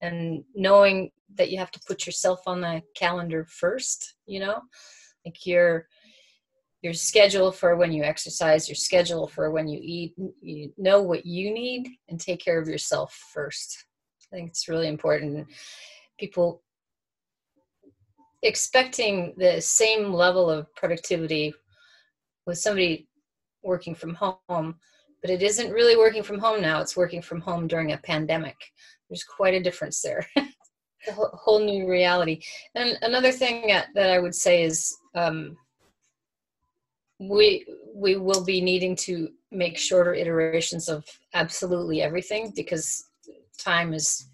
and 0.00 0.44
knowing 0.54 1.10
that 1.34 1.50
you 1.50 1.58
have 1.58 1.70
to 1.72 1.80
put 1.86 2.06
yourself 2.06 2.40
on 2.46 2.60
the 2.60 2.82
calendar 2.96 3.44
first, 3.44 4.14
you 4.26 4.40
know, 4.40 4.62
like 5.24 5.46
your 5.46 5.86
your 6.82 6.92
schedule 6.92 7.52
for 7.52 7.76
when 7.76 7.92
you 7.92 8.02
exercise, 8.02 8.68
your 8.68 8.76
schedule 8.76 9.26
for 9.26 9.50
when 9.50 9.68
you 9.68 9.78
eat, 9.82 10.14
you 10.40 10.72
know 10.78 11.02
what 11.02 11.26
you 11.26 11.52
need 11.52 11.88
and 12.08 12.18
take 12.18 12.40
care 12.40 12.60
of 12.60 12.68
yourself 12.68 13.14
first. 13.32 13.84
I 14.32 14.36
think 14.36 14.50
it's 14.50 14.68
really 14.68 14.88
important. 14.88 15.46
People 16.18 16.62
expecting 18.42 19.34
the 19.36 19.60
same 19.60 20.12
level 20.12 20.48
of 20.48 20.74
productivity 20.74 21.52
with 22.46 22.58
somebody 22.58 23.08
working 23.62 23.94
from 23.94 24.14
home 24.14 24.76
but 25.20 25.30
it 25.30 25.42
isn't 25.42 25.72
really 25.72 25.96
working 25.96 26.22
from 26.22 26.38
home 26.38 26.60
now. 26.60 26.80
It's 26.80 26.96
working 26.96 27.22
from 27.22 27.40
home 27.40 27.66
during 27.66 27.92
a 27.92 27.98
pandemic. 27.98 28.56
There's 29.08 29.24
quite 29.24 29.54
a 29.54 29.62
difference 29.62 30.00
there. 30.00 30.26
a 30.36 31.12
whole 31.12 31.60
new 31.60 31.88
reality. 31.88 32.40
And 32.74 32.96
another 33.02 33.32
thing 33.32 33.68
that 33.94 34.10
I 34.10 34.18
would 34.18 34.34
say 34.34 34.62
is 34.62 34.96
um, 35.14 35.56
we 37.20 37.66
we 37.94 38.16
will 38.16 38.44
be 38.44 38.60
needing 38.60 38.96
to 38.96 39.28
make 39.52 39.76
shorter 39.76 40.14
iterations 40.14 40.88
of 40.88 41.04
absolutely 41.34 42.00
everything 42.00 42.52
because 42.56 43.04
time 43.58 43.92
is 43.92 44.30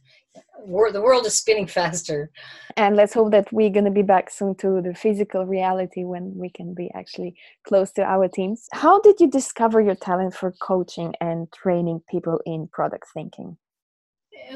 the 0.67 1.03
world 1.03 1.27
is 1.27 1.37
spinning 1.37 1.67
faster. 1.81 2.31
And 2.77 2.97
let's 2.97 3.15
hope 3.15 3.31
that 3.33 3.53
we're 3.53 3.71
going 3.71 3.85
to 3.85 3.91
be 3.91 4.03
back 4.03 4.31
soon 4.31 4.55
to 4.57 4.81
the 4.83 4.95
physical 4.95 5.47
reality 5.47 6.05
when 6.05 6.33
we 6.37 6.51
can 6.51 6.75
be 6.75 6.91
actually 6.95 7.37
close 7.67 7.91
to 7.93 8.03
our 8.03 8.29
teams. 8.29 8.69
How 8.73 9.01
did 9.01 9.21
you 9.21 9.29
discover 9.31 9.81
your 9.81 9.95
talent 9.95 10.35
for 10.35 10.53
coaching 10.61 11.15
and 11.21 11.51
training 11.53 12.03
people 12.11 12.41
in 12.47 12.69
product 12.69 13.07
thinking? 13.15 13.57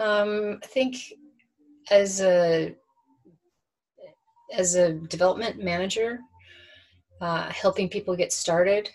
Um, 0.01 0.61
I 0.63 0.67
think 0.67 0.97
as 1.91 2.21
a 2.21 2.75
as 4.53 4.75
a 4.75 4.93
development 4.93 5.63
manager, 5.63 6.19
uh, 7.21 7.51
helping 7.51 7.89
people 7.89 8.17
get 8.17 8.33
started, 8.33 8.91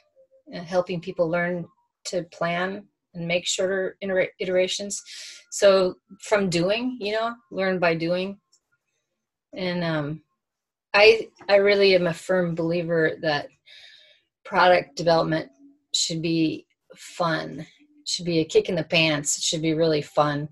and 0.51 0.65
helping 0.65 1.01
people 1.01 1.29
learn 1.29 1.65
to 2.05 2.24
plan 2.32 2.86
and 3.13 3.27
make 3.27 3.48
shorter 3.48 3.98
iterations. 4.39 5.01
So 5.51 5.96
from 6.22 6.50
doing, 6.50 6.98
you 7.00 7.13
know, 7.13 7.34
learn 7.51 7.79
by 7.79 7.96
doing. 7.96 8.39
And 9.53 9.84
um, 9.84 10.22
I 10.94 11.29
I 11.50 11.55
really 11.55 11.96
am 11.96 12.08
a 12.08 12.13
firm 12.13 12.55
believer 12.55 13.17
that 13.22 13.48
product 14.44 14.96
development 14.96 15.50
should 15.94 16.22
be 16.22 16.67
fun. 16.96 17.65
Should 18.05 18.25
be 18.25 18.39
a 18.39 18.46
kick 18.46 18.70
in 18.70 18.75
the 18.75 18.84
pants. 18.84 19.38
It 19.38 19.44
should 19.44 19.62
be 19.62 19.74
really 19.74 20.01
fun. 20.01 20.50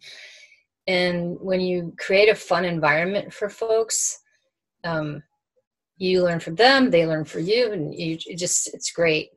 And 0.88 1.38
when 1.40 1.62
you 1.62 1.94
create 1.98 2.30
a 2.30 2.36
fun 2.36 2.66
environment 2.66 3.34
for 3.34 3.50
folks, 3.50 4.20
um, 4.84 5.24
you 5.98 6.24
learn 6.24 6.40
from 6.40 6.56
them, 6.56 6.90
they 6.90 7.06
learn 7.06 7.26
for 7.26 7.40
you, 7.40 7.72
and 7.72 7.94
you 7.94 8.18
it 8.26 8.38
just 8.38 8.74
it's 8.74 8.92
great. 8.92 9.30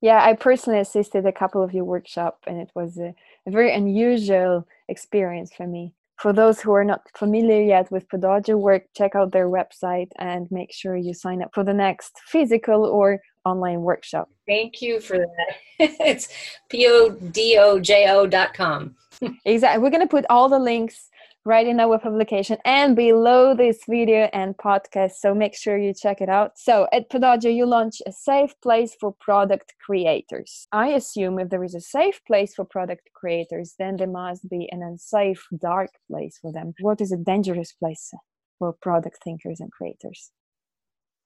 Yeah 0.00 0.20
i 0.22 0.34
personally 0.34 0.80
assisted 0.80 1.24
a 1.26 1.32
couple 1.32 1.62
of 1.62 1.72
your 1.72 1.84
workshop 1.84 2.38
and 2.46 2.60
it 2.60 2.70
was 2.74 2.98
a, 2.98 3.14
a, 3.46 3.50
very 3.50 3.72
unusual 3.72 4.66
experience 4.88 5.52
for 5.56 5.66
me. 5.66 5.94
For 6.18 6.32
those 6.32 6.60
who 6.60 6.72
are 6.72 6.84
not 6.84 7.02
familiar 7.16 7.62
yet 7.62 7.90
with 7.90 8.08
podojo 8.08 8.58
work 8.58 8.84
check 8.96 9.14
out 9.14 9.32
their 9.32 9.48
website 9.48 10.10
and 10.18 10.50
make 10.50 10.72
sure 10.72 10.96
you 10.96 11.14
sign 11.14 11.42
up 11.42 11.50
for 11.54 11.64
the 11.64 11.74
next 11.74 12.12
physical 12.26 12.84
or 12.84 13.20
online 13.44 13.80
workshop. 13.82 14.28
Thank 14.46 14.82
you 14.82 15.00
for 15.00 15.18
that. 15.18 15.50
It's 16.10 16.28
p-o-d-o-j-o 16.68 18.26
dot 18.26 18.54
com. 18.54 18.96
Exactly 19.44 19.80
we're 19.82 19.90
going 19.96 20.08
to 20.08 20.16
put 20.16 20.26
all 20.28 20.48
the 20.48 20.58
links 20.58 21.08
right 21.44 21.66
in 21.66 21.80
our 21.80 21.98
publication 21.98 22.56
and 22.64 22.94
below 22.94 23.54
this 23.54 23.80
video 23.88 24.28
and 24.32 24.56
podcast. 24.56 25.12
So 25.18 25.34
make 25.34 25.56
sure 25.56 25.76
you 25.76 25.92
check 25.92 26.20
it 26.20 26.28
out. 26.28 26.52
So 26.56 26.86
at 26.92 27.10
Podojo, 27.10 27.52
you 27.54 27.66
launch 27.66 28.00
a 28.06 28.12
safe 28.12 28.54
place 28.62 28.96
for 29.00 29.12
product 29.20 29.74
creators. 29.84 30.68
I 30.70 30.88
assume 30.88 31.38
if 31.38 31.48
there 31.50 31.64
is 31.64 31.74
a 31.74 31.80
safe 31.80 32.20
place 32.26 32.54
for 32.54 32.64
product 32.64 33.10
creators, 33.14 33.74
then 33.78 33.96
there 33.96 34.06
must 34.06 34.48
be 34.48 34.68
an 34.70 34.82
unsafe, 34.82 35.44
dark 35.60 35.90
place 36.08 36.38
for 36.40 36.52
them. 36.52 36.74
What 36.80 37.00
is 37.00 37.12
a 37.12 37.16
dangerous 37.16 37.72
place 37.72 38.12
for 38.58 38.72
product 38.80 39.18
thinkers 39.24 39.58
and 39.58 39.72
creators? 39.72 40.30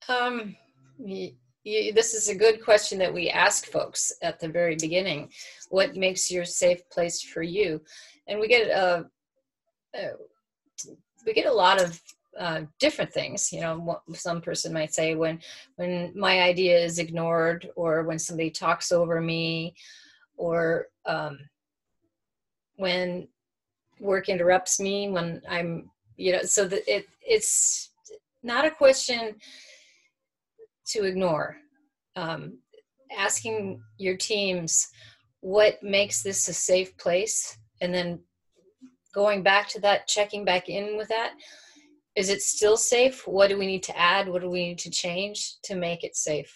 Um, 0.09 0.57
this 0.99 2.15
is 2.15 2.29
a 2.29 2.35
good 2.35 2.65
question 2.65 2.99
that 3.01 3.13
we 3.13 3.29
ask 3.29 3.67
folks 3.67 4.15
at 4.23 4.41
the 4.41 4.49
very 4.49 4.77
beginning. 4.77 5.31
What 5.69 5.97
makes 5.97 6.31
your 6.31 6.45
safe 6.45 6.89
place 6.91 7.21
for 7.21 7.43
you? 7.43 7.83
And 8.29 8.41
we 8.41 8.49
get 8.49 8.69
a 8.69 9.07
we 11.25 11.33
get 11.33 11.47
a 11.47 11.53
lot 11.53 11.83
of 11.83 12.01
uh, 12.39 12.63
different 12.79 13.13
things 13.13 13.51
you 13.53 13.61
know 13.61 14.01
some 14.13 14.43
person 14.43 14.73
might 14.73 14.93
say 14.93 15.15
when 15.15 15.41
when 15.77 16.13
my 16.15 16.43
idea 16.43 16.79
is 16.79 16.99
ignored 16.99 17.71
or 17.77 18.03
when 18.03 18.19
somebody 18.19 18.51
talks 18.51 18.93
over 18.93 19.21
me 19.21 19.75
or 20.37 20.89
um, 21.07 21.39
when 22.77 23.27
work 24.01 24.29
interrupts 24.29 24.79
me 24.79 25.09
when 25.09 25.41
i'm 25.49 25.91
you 26.19 26.33
know 26.33 26.43
so 26.43 26.69
that 26.69 26.83
it 26.87 27.07
it's 27.23 27.91
not 28.43 28.65
a 28.65 28.71
question 28.71 29.35
to 30.87 31.05
ignore. 31.05 31.57
Um, 32.15 32.59
asking 33.17 33.83
your 33.99 34.17
teams 34.17 34.89
what 35.41 35.83
makes 35.83 36.23
this 36.23 36.49
a 36.49 36.53
safe 36.53 36.97
place 36.97 37.59
and 37.81 37.95
then 37.95 38.21
going 39.17 39.43
back 39.43 39.67
to 39.67 39.81
that, 39.81 40.07
checking 40.07 40.45
back 40.45 40.69
in 40.69 40.97
with 40.99 41.09
that. 41.09 41.33
Is 42.15 42.29
it 42.29 42.43
still 42.43 42.77
safe? 42.77 43.27
What 43.27 43.49
do 43.49 43.59
we 43.59 43.67
need 43.67 43.83
to 43.85 43.99
add? 43.99 44.29
What 44.29 44.43
do 44.43 44.51
we 44.51 44.69
need 44.69 44.79
to 44.81 44.91
change 44.91 45.39
to 45.63 45.75
make 45.75 46.05
it 46.05 46.15
safe? 46.15 46.53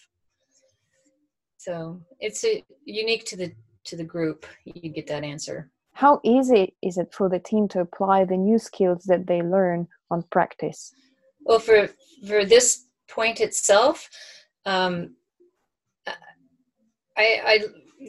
So 1.56 2.00
it's 2.20 2.44
a, 2.44 2.62
unique 2.84 3.24
to 3.26 3.36
the 3.36 3.52
to 3.88 3.96
the 3.96 4.04
group. 4.04 4.46
You 4.64 4.90
get 4.90 5.06
that 5.06 5.24
answer. 5.24 5.70
How 5.92 6.20
easy 6.22 6.74
is 6.82 6.98
it 6.98 7.12
for 7.12 7.28
the 7.28 7.38
team 7.38 7.66
to 7.68 7.80
apply 7.80 8.24
the 8.24 8.36
new 8.36 8.58
skills 8.58 9.04
that 9.04 9.26
they 9.26 9.40
learn 9.42 9.88
on 10.10 10.22
practice? 10.30 10.92
Well, 11.46 11.58
for 11.58 11.88
for 12.28 12.44
this 12.44 12.86
point 13.08 13.40
itself, 13.40 14.08
um, 14.66 15.16
I, 17.16 17.26
I 17.50 17.54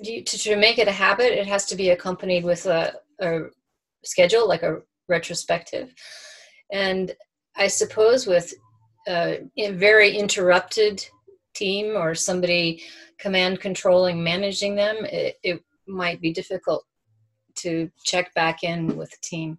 to, 0.03 0.37
to 0.45 0.55
make 0.55 0.77
it 0.77 0.87
a 0.87 0.97
habit, 1.05 1.31
it 1.41 1.47
has 1.47 1.65
to 1.67 1.75
be 1.75 1.89
accompanied 1.89 2.43
with 2.43 2.65
a, 2.65 2.93
a 3.19 3.29
schedule, 4.03 4.47
like 4.47 4.63
a 4.63 4.81
retrospective. 5.07 5.93
And 6.71 7.15
I 7.55 7.67
suppose 7.67 8.25
with 8.27 8.53
a 9.07 9.41
very 9.57 10.15
interrupted 10.15 11.05
team 11.53 11.95
or 11.97 12.15
somebody 12.15 12.83
command 13.19 13.59
controlling 13.59 14.23
managing 14.23 14.75
them, 14.75 14.97
it, 15.05 15.37
it 15.43 15.61
might 15.87 16.21
be 16.21 16.31
difficult 16.31 16.85
to 17.55 17.89
check 18.03 18.33
back 18.33 18.63
in 18.63 18.95
with 18.95 19.11
the 19.11 19.17
team. 19.21 19.57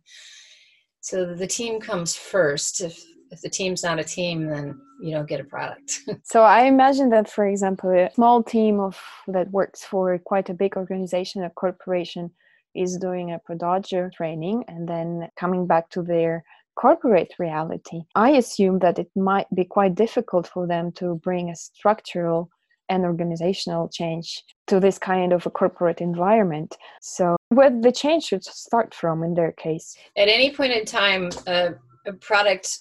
So 1.00 1.34
the 1.34 1.46
team 1.46 1.80
comes 1.80 2.14
first. 2.14 2.80
If 2.80 3.04
if 3.32 3.40
the 3.40 3.48
team's 3.48 3.82
not 3.82 3.98
a 3.98 4.04
team, 4.04 4.46
then 4.46 4.78
you 5.00 5.10
don't 5.10 5.28
get 5.28 5.40
a 5.40 5.44
product. 5.44 6.00
so 6.22 6.42
I 6.42 6.64
imagine 6.64 7.08
that, 7.10 7.30
for 7.30 7.46
example, 7.46 7.90
a 7.90 8.10
small 8.12 8.42
team 8.42 8.78
of 8.78 9.00
that 9.26 9.50
works 9.50 9.82
for 9.82 10.18
quite 10.18 10.50
a 10.50 10.54
big 10.54 10.76
organization, 10.76 11.42
a 11.42 11.48
corporation, 11.48 12.30
is 12.74 12.96
doing 12.96 13.32
a 13.32 13.38
Producer 13.38 14.10
training 14.14 14.64
and 14.68 14.88
then 14.88 15.28
coming 15.36 15.66
back 15.66 15.90
to 15.90 16.02
their 16.02 16.44
corporate 16.74 17.34
reality. 17.38 18.02
I 18.14 18.30
assume 18.30 18.78
that 18.80 18.98
it 18.98 19.10
might 19.14 19.46
be 19.54 19.64
quite 19.64 19.94
difficult 19.94 20.46
for 20.46 20.66
them 20.66 20.92
to 20.92 21.16
bring 21.16 21.50
a 21.50 21.56
structural 21.56 22.50
and 22.88 23.04
organizational 23.04 23.88
change 23.88 24.42
to 24.66 24.80
this 24.80 24.98
kind 24.98 25.32
of 25.32 25.46
a 25.46 25.50
corporate 25.50 26.00
environment. 26.00 26.76
So, 27.00 27.36
where 27.48 27.70
the 27.70 27.92
change 27.92 28.24
should 28.24 28.44
start 28.44 28.94
from 28.94 29.22
in 29.22 29.34
their 29.34 29.52
case? 29.52 29.96
At 30.16 30.28
any 30.28 30.54
point 30.54 30.72
in 30.72 30.84
time, 30.84 31.30
a 31.46 31.74
product 32.20 32.78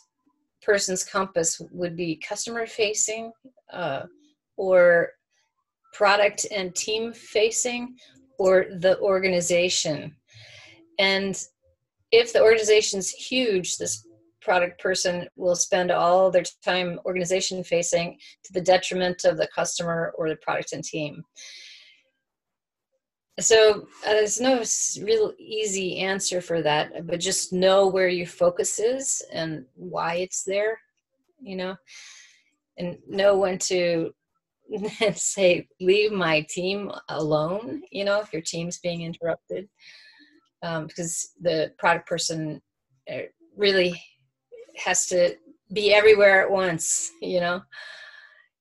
person's 0.62 1.04
compass 1.04 1.62
would 1.72 1.96
be 1.96 2.16
customer 2.16 2.68
facing 2.68 3.32
uh, 3.72 4.04
or 4.58 5.10
product 5.94 6.46
and 6.52 6.76
team 6.76 7.14
facing 7.14 7.96
or 8.42 8.66
the 8.80 9.00
organization. 9.02 10.16
And 10.98 11.40
if 12.12 12.34
the 12.34 12.42
organization's 12.42 13.12
huge, 13.12 13.78
this 13.78 14.08
product 14.42 14.82
person 14.82 15.28
will 15.36 15.56
spend 15.56 15.92
all 15.92 16.32
their 16.32 16.44
time 16.66 17.00
organization 17.06 17.64
facing 17.64 18.18
to 18.44 18.54
the 18.54 18.62
detriment 18.74 19.26
of 19.26 19.38
the 19.38 19.48
customer 19.54 20.12
or 20.18 20.28
the 20.28 20.38
product 20.38 20.74
and 20.74 20.84
team. 20.84 21.24
So 23.40 23.88
uh, 24.08 24.14
there's 24.18 24.42
no 24.42 24.64
real 25.06 25.34
easy 25.38 26.00
answer 26.00 26.42
for 26.42 26.64
that, 26.64 27.06
but 27.06 27.20
just 27.20 27.54
know 27.54 27.88
where 27.88 28.10
your 28.10 28.26
focus 28.26 28.80
is 28.80 29.22
and 29.32 29.66
why 29.76 30.16
it's 30.16 30.44
there, 30.44 30.80
you 31.40 31.56
know, 31.58 31.76
and 32.80 32.98
know 33.08 33.38
when 33.38 33.60
to 33.70 34.12
say 35.16 35.68
leave 35.80 36.12
my 36.12 36.46
team 36.50 36.92
alone, 37.10 37.82
you 37.92 38.06
know, 38.06 38.20
if 38.20 38.32
your 38.34 38.42
team's 38.42 38.80
being 38.80 39.02
interrupted, 39.02 39.68
um, 40.64 40.88
because 40.88 41.32
the 41.42 41.74
product 41.78 42.08
person 42.08 42.62
uh, 43.12 43.22
really 43.56 44.02
has 44.78 45.06
to 45.08 45.36
be 45.74 45.94
everywhere 45.94 46.42
at 46.42 46.52
once, 46.52 47.12
you 47.22 47.40
know, 47.40 47.62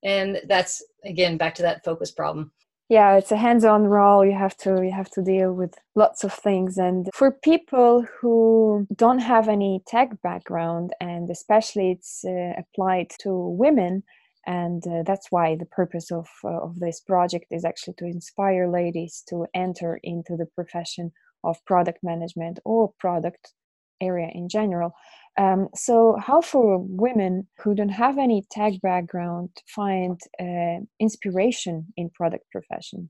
and 0.03 0.41
that's 0.47 0.83
again 1.05 1.37
back 1.37 1.55
to 1.55 1.63
that 1.63 1.85
focus 1.85 2.11
problem. 2.11 2.53
Yeah 2.89 3.17
it's 3.17 3.31
a 3.31 3.37
hands-on 3.37 3.85
role. 3.85 4.25
You 4.25 4.33
have 4.33 4.57
to 4.59 4.83
you 4.83 4.91
have 4.91 5.11
to 5.11 5.23
deal 5.23 5.53
with 5.53 5.75
lots 5.95 6.25
of 6.25 6.33
things. 6.33 6.77
And 6.77 7.09
for 7.15 7.31
people 7.31 8.05
who 8.21 8.87
don't 8.97 9.21
have 9.21 9.49
any 9.49 9.83
tech 9.87 10.21
background 10.23 10.93
and 11.01 11.31
especially 11.31 11.93
it's 11.93 12.25
uh, 12.25 12.55
applied 12.59 13.13
to 13.21 13.33
women 13.33 14.03
and 14.47 14.83
uh, 14.87 15.03
that's 15.07 15.27
why 15.31 15.57
the 15.57 15.67
purpose 15.67 16.11
of 16.11 16.29
uh, 16.45 16.61
of 16.61 16.79
this 16.79 17.01
project 17.01 17.47
is 17.51 17.65
actually 17.65 17.95
to 17.99 18.07
inspire 18.07 18.71
ladies 18.71 19.23
to 19.29 19.47
enter 19.55 20.01
into 20.03 20.37
the 20.37 20.47
profession 20.55 21.13
of 21.45 21.65
product 21.65 21.99
management 22.03 22.59
or 22.65 22.93
product 22.99 23.53
area 24.01 24.29
in 24.35 24.49
general 24.49 24.93
um, 25.39 25.69
so, 25.75 26.17
how 26.21 26.41
for 26.41 26.79
women 26.79 27.47
who 27.59 27.75
don't 27.75 27.89
have 27.91 28.19
any 28.19 28.45
tech 28.51 28.75
background 28.83 29.51
find 29.69 30.21
uh, 30.41 30.85
inspiration 30.99 31.87
in 31.97 32.11
product 32.11 32.45
profession? 32.51 33.09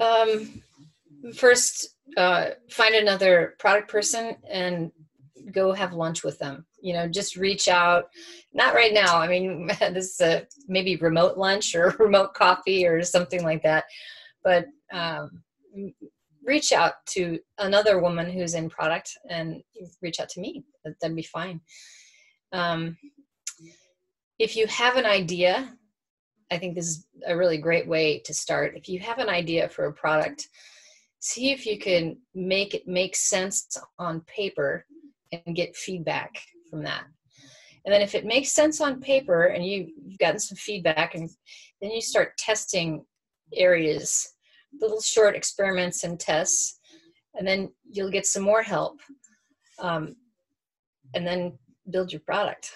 Um, 0.00 0.62
first, 1.34 1.96
uh, 2.16 2.50
find 2.70 2.94
another 2.94 3.54
product 3.58 3.90
person 3.90 4.36
and 4.50 4.90
go 5.50 5.72
have 5.72 5.92
lunch 5.92 6.22
with 6.22 6.38
them. 6.38 6.66
You 6.80 6.94
know, 6.94 7.08
just 7.08 7.36
reach 7.36 7.68
out. 7.68 8.04
Not 8.52 8.74
right 8.74 8.92
now. 8.92 9.18
I 9.18 9.28
mean, 9.28 9.66
this 9.80 10.14
is 10.14 10.20
a 10.20 10.46
maybe 10.68 10.96
remote 10.96 11.36
lunch 11.36 11.74
or 11.74 11.94
remote 11.98 12.34
coffee 12.34 12.86
or 12.86 13.02
something 13.02 13.42
like 13.42 13.62
that. 13.62 13.84
But 14.44 14.66
um, 14.92 15.42
reach 16.44 16.72
out 16.72 16.94
to 17.06 17.38
another 17.58 18.00
woman 18.00 18.30
who's 18.30 18.54
in 18.54 18.68
product 18.68 19.16
and 19.28 19.62
reach 20.00 20.20
out 20.20 20.28
to 20.30 20.40
me. 20.40 20.64
That'd 21.00 21.16
be 21.16 21.22
fine. 21.22 21.60
Um, 22.52 22.96
if 24.38 24.56
you 24.56 24.66
have 24.66 24.96
an 24.96 25.06
idea, 25.06 25.76
I 26.50 26.58
think 26.58 26.74
this 26.74 26.88
is 26.88 27.06
a 27.26 27.36
really 27.36 27.58
great 27.58 27.86
way 27.86 28.18
to 28.24 28.34
start. 28.34 28.76
If 28.76 28.88
you 28.88 28.98
have 29.00 29.18
an 29.18 29.28
idea 29.28 29.68
for 29.68 29.86
a 29.86 29.92
product, 29.92 30.48
see 31.20 31.52
if 31.52 31.64
you 31.64 31.78
can 31.78 32.18
make 32.34 32.74
it 32.74 32.86
make 32.86 33.14
sense 33.14 33.78
on 33.98 34.20
paper 34.22 34.84
and 35.32 35.56
get 35.56 35.76
feedback 35.76 36.34
from 36.70 36.82
that. 36.82 37.04
And 37.84 37.92
then 37.92 38.02
if 38.02 38.14
it 38.14 38.24
makes 38.24 38.52
sense 38.52 38.80
on 38.80 39.00
paper 39.00 39.46
and 39.46 39.64
you, 39.64 39.88
you've 40.04 40.18
gotten 40.18 40.38
some 40.38 40.56
feedback, 40.56 41.14
and 41.14 41.28
then 41.80 41.90
you 41.90 42.00
start 42.00 42.36
testing 42.38 43.04
areas 43.54 44.34
little 44.80 45.00
short 45.00 45.36
experiments 45.36 46.04
and 46.04 46.18
tests, 46.18 46.78
and 47.34 47.46
then 47.46 47.70
you'll 47.90 48.10
get 48.10 48.26
some 48.26 48.42
more 48.42 48.62
help, 48.62 49.00
um, 49.78 50.14
and 51.14 51.26
then 51.26 51.58
build 51.90 52.12
your 52.12 52.20
product. 52.20 52.72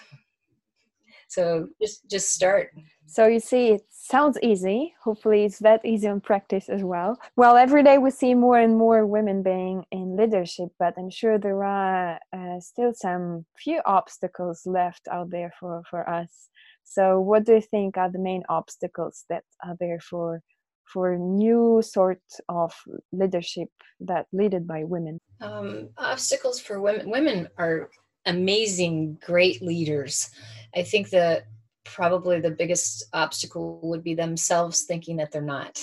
So 1.27 1.67
just 1.81 2.09
just 2.09 2.33
start. 2.33 2.71
So 3.05 3.25
you 3.25 3.39
see, 3.39 3.69
it 3.69 3.85
sounds 3.89 4.37
easy. 4.43 4.93
Hopefully, 5.03 5.45
it's 5.45 5.59
that 5.59 5.85
easy 5.85 6.07
in 6.07 6.19
practice 6.19 6.67
as 6.67 6.83
well. 6.83 7.17
Well, 7.37 7.55
every 7.55 7.83
day 7.83 7.97
we 7.97 8.11
see 8.11 8.33
more 8.33 8.59
and 8.59 8.77
more 8.77 9.05
women 9.05 9.43
being 9.43 9.85
in 9.91 10.17
leadership, 10.17 10.69
but 10.77 10.93
I'm 10.97 11.09
sure 11.09 11.37
there 11.37 11.63
are 11.63 12.19
uh, 12.33 12.59
still 12.59 12.93
some 12.93 13.45
few 13.57 13.81
obstacles 13.85 14.63
left 14.65 15.07
out 15.09 15.29
there 15.29 15.53
for 15.59 15.83
for 15.89 16.09
us. 16.09 16.49
So, 16.83 17.19
what 17.19 17.45
do 17.45 17.53
you 17.53 17.61
think 17.61 17.97
are 17.97 18.11
the 18.11 18.19
main 18.19 18.43
obstacles 18.49 19.25
that 19.29 19.43
are 19.63 19.75
there 19.79 19.99
for 19.99 20.41
for 20.85 21.17
new 21.17 21.81
sort 21.81 22.23
of 22.49 22.73
leadership 23.11 23.69
that 23.99 24.27
led 24.31 24.67
by 24.67 24.83
women? 24.83 25.19
Um, 25.41 25.89
obstacles 25.97 26.59
for 26.59 26.81
women. 26.81 27.09
Women 27.09 27.47
are 27.57 27.89
amazing, 28.27 29.17
great 29.25 29.61
leaders. 29.61 30.29
I 30.75 30.83
think 30.83 31.09
that 31.09 31.47
probably 31.83 32.39
the 32.39 32.51
biggest 32.51 33.05
obstacle 33.13 33.79
would 33.81 34.03
be 34.03 34.13
themselves 34.13 34.83
thinking 34.83 35.17
that 35.17 35.31
they're 35.31 35.41
not. 35.41 35.81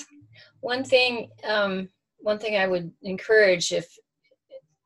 One 0.61 0.85
thing, 0.85 1.31
um, 1.43 1.89
one 2.19 2.39
thing 2.39 2.57
I 2.57 2.69
would 2.69 2.93
encourage 3.03 3.73
if 3.73 3.87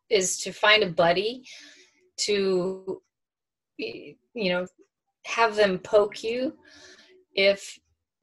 is 0.09 0.39
to 0.39 0.53
find 0.53 0.83
a 0.83 0.91
buddy 0.91 1.45
to, 2.19 3.03
you 3.77 4.17
know, 4.35 4.67
have 5.27 5.55
them 5.55 5.79
poke 5.79 6.25
you 6.25 6.57
if 7.35 7.79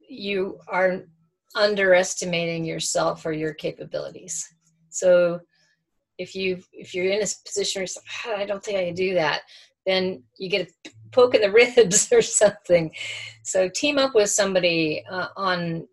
you 0.08 0.58
are 0.68 1.02
underestimating 1.54 2.64
yourself 2.64 3.24
or 3.24 3.32
your 3.32 3.54
capabilities. 3.54 4.52
So 4.90 5.40
if 6.18 6.34
you 6.34 6.62
if 6.72 6.94
you're 6.94 7.06
in 7.06 7.22
a 7.22 7.26
position 7.44 7.80
where 7.80 7.86
you're 7.86 8.34
like, 8.34 8.42
I 8.42 8.46
don't 8.46 8.62
think 8.62 8.78
I 8.78 8.86
can 8.86 8.94
do 8.94 9.14
that, 9.14 9.42
then 9.86 10.22
you 10.38 10.48
get 10.48 10.68
a 10.86 10.90
poke 11.12 11.34
in 11.34 11.40
the 11.40 11.50
ribs 11.76 12.12
or 12.12 12.22
something. 12.22 12.92
So 13.42 13.68
team 13.68 13.98
up 13.98 14.14
with 14.14 14.30
somebody 14.30 15.04
uh, 15.10 15.28
on 15.36 15.86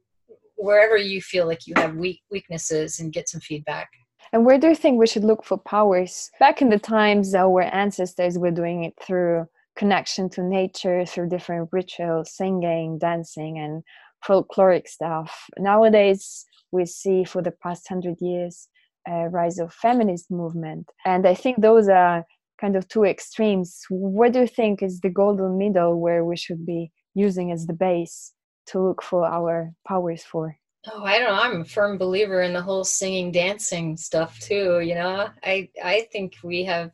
wherever 0.55 0.97
you 0.97 1.21
feel 1.21 1.45
like 1.45 1.67
you 1.67 1.73
have 1.77 1.95
weak 1.95 2.21
weaknesses 2.31 2.99
and 2.99 3.13
get 3.13 3.29
some 3.29 3.41
feedback. 3.41 3.89
And 4.31 4.45
where 4.45 4.57
do 4.57 4.69
you 4.69 4.75
think 4.75 4.97
we 4.97 5.07
should 5.07 5.23
look 5.23 5.43
for 5.43 5.57
powers? 5.57 6.31
Back 6.39 6.61
in 6.61 6.69
the 6.69 6.79
times, 6.79 7.35
our 7.35 7.61
ancestors 7.61 8.37
were 8.37 8.51
doing 8.51 8.83
it 8.83 8.93
through 8.99 9.45
connection 9.75 10.29
to 10.29 10.43
nature, 10.43 11.05
through 11.05 11.29
different 11.29 11.69
rituals, 11.71 12.31
singing, 12.31 12.97
dancing, 12.97 13.59
and 13.59 13.83
folkloric 14.25 14.87
stuff. 14.87 15.45
Nowadays, 15.59 16.45
we 16.71 16.85
see 16.85 17.23
for 17.23 17.43
the 17.43 17.51
past 17.51 17.87
hundred 17.87 18.17
years 18.21 18.69
a 19.07 19.29
rise 19.29 19.59
of 19.59 19.73
feminist 19.73 20.31
movement, 20.31 20.89
and 21.05 21.27
I 21.27 21.35
think 21.35 21.61
those 21.61 21.89
are 21.89 22.25
kind 22.59 22.75
of 22.75 22.87
two 22.87 23.03
extremes. 23.03 23.83
What 23.89 24.33
do 24.33 24.41
you 24.41 24.47
think 24.47 24.81
is 24.81 24.99
the 24.99 25.09
golden 25.09 25.57
middle 25.57 25.99
where 25.99 26.23
we 26.23 26.37
should 26.37 26.65
be 26.65 26.91
using 27.13 27.51
as 27.51 27.65
the 27.65 27.73
base 27.73 28.33
to 28.67 28.81
look 28.81 29.01
for 29.01 29.25
our 29.25 29.73
powers 29.87 30.23
for? 30.23 30.57
Oh, 30.91 31.03
I 31.03 31.19
don't 31.19 31.29
know. 31.29 31.41
I'm 31.41 31.61
a 31.61 31.65
firm 31.65 31.97
believer 31.97 32.41
in 32.41 32.53
the 32.53 32.61
whole 32.61 32.83
singing, 32.83 33.31
dancing 33.31 33.95
stuff 33.95 34.39
too. 34.39 34.81
You 34.81 34.95
know, 34.95 35.29
I 35.43 35.69
I 35.83 36.07
think 36.11 36.35
we 36.43 36.63
have 36.65 36.91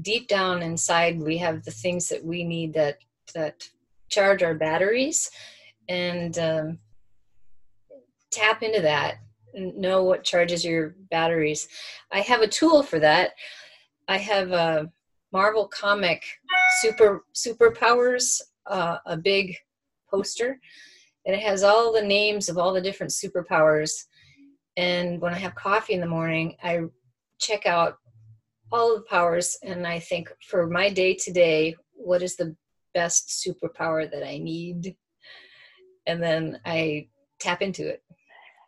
deep 0.00 0.28
down 0.28 0.62
inside 0.62 1.20
we 1.20 1.36
have 1.38 1.64
the 1.64 1.70
things 1.70 2.08
that 2.08 2.24
we 2.24 2.44
need 2.44 2.74
that 2.74 2.98
that 3.34 3.62
charge 4.10 4.42
our 4.42 4.54
batteries, 4.54 5.30
and 5.88 6.38
um, 6.38 6.78
tap 8.30 8.62
into 8.62 8.82
that 8.82 9.16
know 9.54 10.04
what 10.04 10.24
charges 10.24 10.64
your 10.64 10.94
batteries. 11.10 11.68
I 12.10 12.20
have 12.20 12.42
a 12.42 12.48
tool 12.48 12.82
for 12.82 12.98
that. 13.00 13.32
I 14.08 14.18
have 14.18 14.52
a 14.52 14.90
Marvel 15.32 15.66
comic 15.68 16.22
super 16.80 17.24
superpowers, 17.34 18.40
uh, 18.66 18.98
a 19.06 19.16
big 19.16 19.56
poster 20.10 20.58
and 21.24 21.34
it 21.34 21.42
has 21.42 21.62
all 21.62 21.92
the 21.92 22.02
names 22.02 22.48
of 22.48 22.58
all 22.58 22.72
the 22.72 22.80
different 22.80 23.12
superpowers. 23.12 24.06
And 24.76 25.20
when 25.20 25.32
I 25.32 25.38
have 25.38 25.54
coffee 25.54 25.94
in 25.94 26.00
the 26.00 26.06
morning, 26.06 26.56
I 26.62 26.80
check 27.38 27.66
out 27.66 27.98
all 28.70 28.94
the 28.94 29.02
powers 29.02 29.56
and 29.62 29.86
I 29.86 29.98
think 29.98 30.32
for 30.48 30.66
my 30.66 30.88
day 30.88 31.14
to 31.14 31.32
day, 31.32 31.76
what 31.92 32.22
is 32.22 32.36
the 32.36 32.56
best 32.94 33.44
superpower 33.46 34.10
that 34.10 34.26
I 34.26 34.38
need? 34.38 34.96
And 36.06 36.22
then 36.22 36.60
I 36.64 37.08
tap 37.38 37.62
into 37.62 37.86
it. 37.88 38.01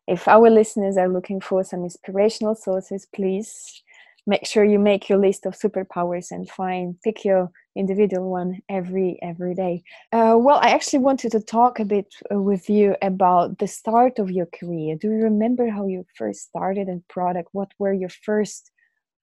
If 0.07 0.29
our 0.29 0.51
listeners 0.51 0.97
are 0.97 1.09
looking 1.09 1.41
for 1.41 1.65
some 1.65 1.83
inspirational 1.83 2.55
sources, 2.55 3.07
please 3.15 3.83
make 4.27 4.47
sure 4.47 4.65
you 4.65 4.79
make 4.79 5.09
your 5.09 5.19
list 5.19 5.47
of 5.47 5.55
superpowers 5.55 6.31
and 6.31 6.49
find 6.49 7.01
pick 7.03 7.25
your 7.25 7.51
individual 7.77 8.31
one 8.31 8.61
every 8.69 9.19
every 9.23 9.55
day. 9.55 9.83
Uh, 10.13 10.37
well 10.39 10.59
i 10.63 10.71
actually 10.71 10.99
wanted 10.99 11.33
to 11.33 11.41
talk 11.41 11.79
a 11.79 11.85
bit 11.85 12.15
uh, 12.33 12.41
with 12.41 12.71
you 12.71 12.97
about 13.03 13.59
the 13.59 13.67
start 13.67 14.19
of 14.19 14.31
your 14.31 14.47
career. 14.47 14.97
Do 14.97 15.09
you 15.09 15.23
remember 15.25 15.69
how 15.69 15.87
you 15.87 16.07
first 16.17 16.43
started 16.43 16.89
in 16.89 17.03
product? 17.09 17.49
What 17.53 17.73
were 17.79 17.93
your 17.93 18.09
first 18.09 18.71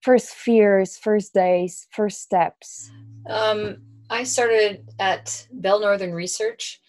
first 0.02 0.30
fears 0.30 0.98
first 0.98 1.34
days 1.34 1.88
first 1.92 2.22
steps? 2.22 2.92
Um, 3.28 3.78
i 4.10 4.24
started 4.24 4.90
at 5.00 5.48
bell 5.52 5.80
northern 5.80 6.14
research. 6.14 6.80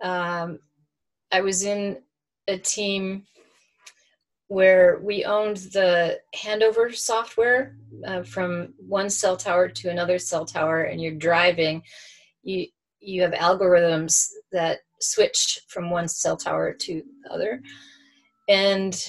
Um, 0.00 0.60
i 1.32 1.40
was 1.40 1.64
in 1.64 1.98
a 2.50 2.58
team 2.58 3.24
where 4.48 4.98
we 5.02 5.24
owned 5.24 5.58
the 5.72 6.18
handover 6.34 6.92
software 6.92 7.76
uh, 8.04 8.22
from 8.24 8.74
one 8.78 9.08
cell 9.08 9.36
tower 9.36 9.68
to 9.68 9.88
another 9.88 10.18
cell 10.18 10.44
tower 10.44 10.82
and 10.82 11.00
you're 11.00 11.14
driving. 11.14 11.82
You 12.42 12.66
you 13.00 13.22
have 13.22 13.32
algorithms 13.32 14.26
that 14.52 14.80
switch 15.00 15.60
from 15.68 15.88
one 15.88 16.08
cell 16.08 16.36
tower 16.36 16.74
to 16.74 17.02
the 17.22 17.32
other. 17.32 17.62
And 18.48 19.00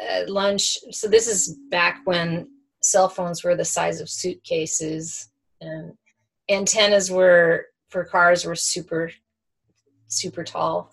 at 0.00 0.28
lunch 0.28 0.76
so 0.90 1.08
this 1.08 1.28
is 1.28 1.56
back 1.70 2.02
when 2.04 2.48
cell 2.82 3.08
phones 3.08 3.42
were 3.42 3.56
the 3.56 3.64
size 3.64 4.00
of 4.00 4.10
suitcases 4.10 5.30
and 5.60 5.94
antennas 6.50 7.10
were 7.10 7.66
for 7.88 8.04
cars 8.04 8.44
were 8.44 8.56
super 8.56 9.10
super 10.08 10.44
tall 10.44 10.92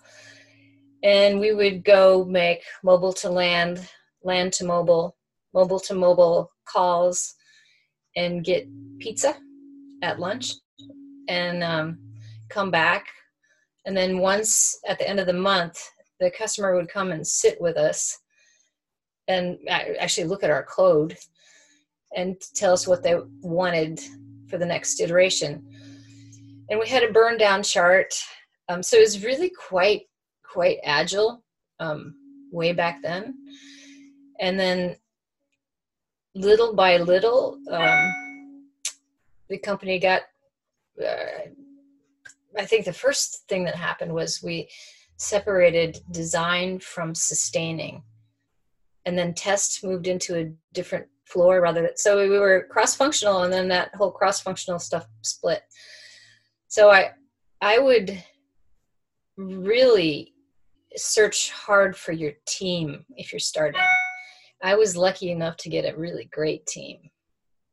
and 1.02 1.40
we 1.40 1.52
would 1.52 1.84
go 1.84 2.24
make 2.24 2.62
mobile 2.82 3.12
to 3.12 3.30
land, 3.30 3.88
land 4.22 4.52
to 4.54 4.64
mobile, 4.64 5.16
mobile 5.52 5.80
to 5.80 5.94
mobile 5.94 6.50
calls, 6.64 7.34
and 8.16 8.44
get 8.44 8.68
pizza 8.98 9.34
at 10.02 10.20
lunch, 10.20 10.54
and 11.28 11.62
um, 11.62 11.98
come 12.48 12.70
back. 12.70 13.06
And 13.84 13.96
then 13.96 14.18
once 14.18 14.78
at 14.86 14.98
the 14.98 15.08
end 15.08 15.18
of 15.18 15.26
the 15.26 15.32
month, 15.32 15.82
the 16.20 16.30
customer 16.30 16.74
would 16.76 16.88
come 16.88 17.10
and 17.10 17.26
sit 17.26 17.60
with 17.60 17.76
us 17.76 18.18
and 19.28 19.58
actually 19.68 20.26
look 20.26 20.44
at 20.44 20.50
our 20.50 20.64
code 20.64 21.16
and 22.14 22.36
tell 22.54 22.72
us 22.72 22.86
what 22.86 23.02
they 23.02 23.16
wanted 23.40 24.00
for 24.48 24.58
the 24.58 24.66
next 24.66 25.00
iteration. 25.00 25.64
And 26.70 26.78
we 26.78 26.88
had 26.88 27.02
a 27.02 27.12
burn 27.12 27.38
down 27.38 27.62
chart. 27.62 28.14
Um, 28.68 28.82
so 28.82 28.96
it 28.96 29.00
was 29.00 29.24
really 29.24 29.50
quite 29.50 30.02
quite 30.52 30.78
agile 30.84 31.42
um, 31.80 32.14
way 32.50 32.72
back 32.72 33.00
then. 33.02 33.34
And 34.38 34.60
then 34.60 34.96
little 36.34 36.74
by 36.74 36.98
little, 36.98 37.58
um, 37.70 38.12
the 39.48 39.58
company 39.58 39.98
got, 39.98 40.22
uh, 41.02 41.48
I 42.58 42.66
think 42.66 42.84
the 42.84 42.92
first 42.92 43.48
thing 43.48 43.64
that 43.64 43.74
happened 43.74 44.12
was 44.12 44.42
we 44.42 44.68
separated 45.16 46.00
design 46.10 46.78
from 46.80 47.14
sustaining. 47.14 48.02
And 49.06 49.16
then 49.16 49.34
test 49.34 49.82
moved 49.82 50.06
into 50.06 50.38
a 50.38 50.52
different 50.74 51.06
floor 51.24 51.62
rather 51.62 51.90
so 51.94 52.18
we 52.18 52.38
were 52.38 52.66
cross 52.70 52.94
functional 52.94 53.44
and 53.44 53.52
then 53.52 53.66
that 53.68 53.94
whole 53.94 54.10
cross 54.10 54.40
functional 54.40 54.78
stuff 54.78 55.06
split. 55.22 55.62
So 56.68 56.90
I, 56.90 57.12
I 57.62 57.78
would 57.78 58.22
really 59.36 60.31
search 60.96 61.50
hard 61.50 61.96
for 61.96 62.12
your 62.12 62.32
team 62.46 63.04
if 63.16 63.32
you're 63.32 63.40
starting. 63.40 63.80
I 64.62 64.76
was 64.76 64.96
lucky 64.96 65.30
enough 65.30 65.56
to 65.58 65.68
get 65.68 65.92
a 65.92 65.96
really 65.96 66.28
great 66.32 66.66
team. 66.66 67.10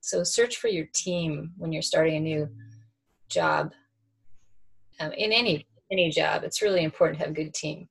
So 0.02 0.24
search 0.24 0.58
for 0.58 0.70
your 0.70 0.88
team 0.94 1.52
when 1.58 1.72
you're 1.72 1.82
starting 1.82 2.16
a 2.16 2.20
new 2.20 2.50
job. 3.30 3.74
Um, 5.00 5.12
in 5.14 5.32
any 5.32 5.68
any 5.92 6.10
job, 6.12 6.44
it's 6.44 6.62
really 6.62 6.84
important 6.84 7.18
to 7.20 7.26
have 7.26 7.32
a 7.32 7.36
good 7.36 7.54
team. 7.54 7.88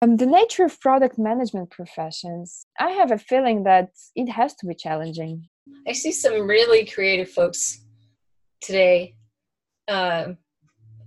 Um, 0.00 0.16
the 0.16 0.26
nature 0.26 0.64
of 0.64 0.80
product 0.80 1.18
management 1.18 1.70
professions, 1.70 2.66
I 2.78 2.90
have 2.90 3.10
a 3.10 3.18
feeling 3.18 3.64
that 3.64 3.90
it 4.14 4.28
has 4.28 4.54
to 4.56 4.66
be 4.66 4.74
challenging. 4.74 5.48
I 5.86 5.92
see 5.92 6.12
some 6.12 6.46
really 6.46 6.84
creative 6.86 7.30
folks 7.30 7.84
today, 8.60 9.14
uh, 9.88 10.34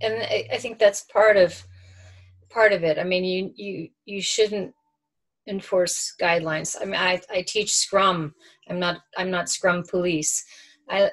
and 0.00 0.14
I, 0.22 0.48
I 0.52 0.56
think 0.58 0.78
that's 0.78 1.02
part 1.04 1.36
of 1.36 1.66
part 2.56 2.72
of 2.72 2.82
it. 2.84 2.98
I 2.98 3.04
mean, 3.04 3.24
you 3.24 3.52
you 3.54 3.88
you 4.06 4.22
shouldn't 4.22 4.74
enforce 5.46 6.14
guidelines. 6.20 6.74
I 6.80 6.84
mean, 6.86 6.94
I, 6.94 7.20
I 7.30 7.42
teach 7.42 7.74
Scrum. 7.74 8.34
I'm 8.68 8.80
not 8.80 9.02
I'm 9.18 9.30
not 9.30 9.50
Scrum 9.50 9.84
police. 9.84 10.42
I 10.88 11.10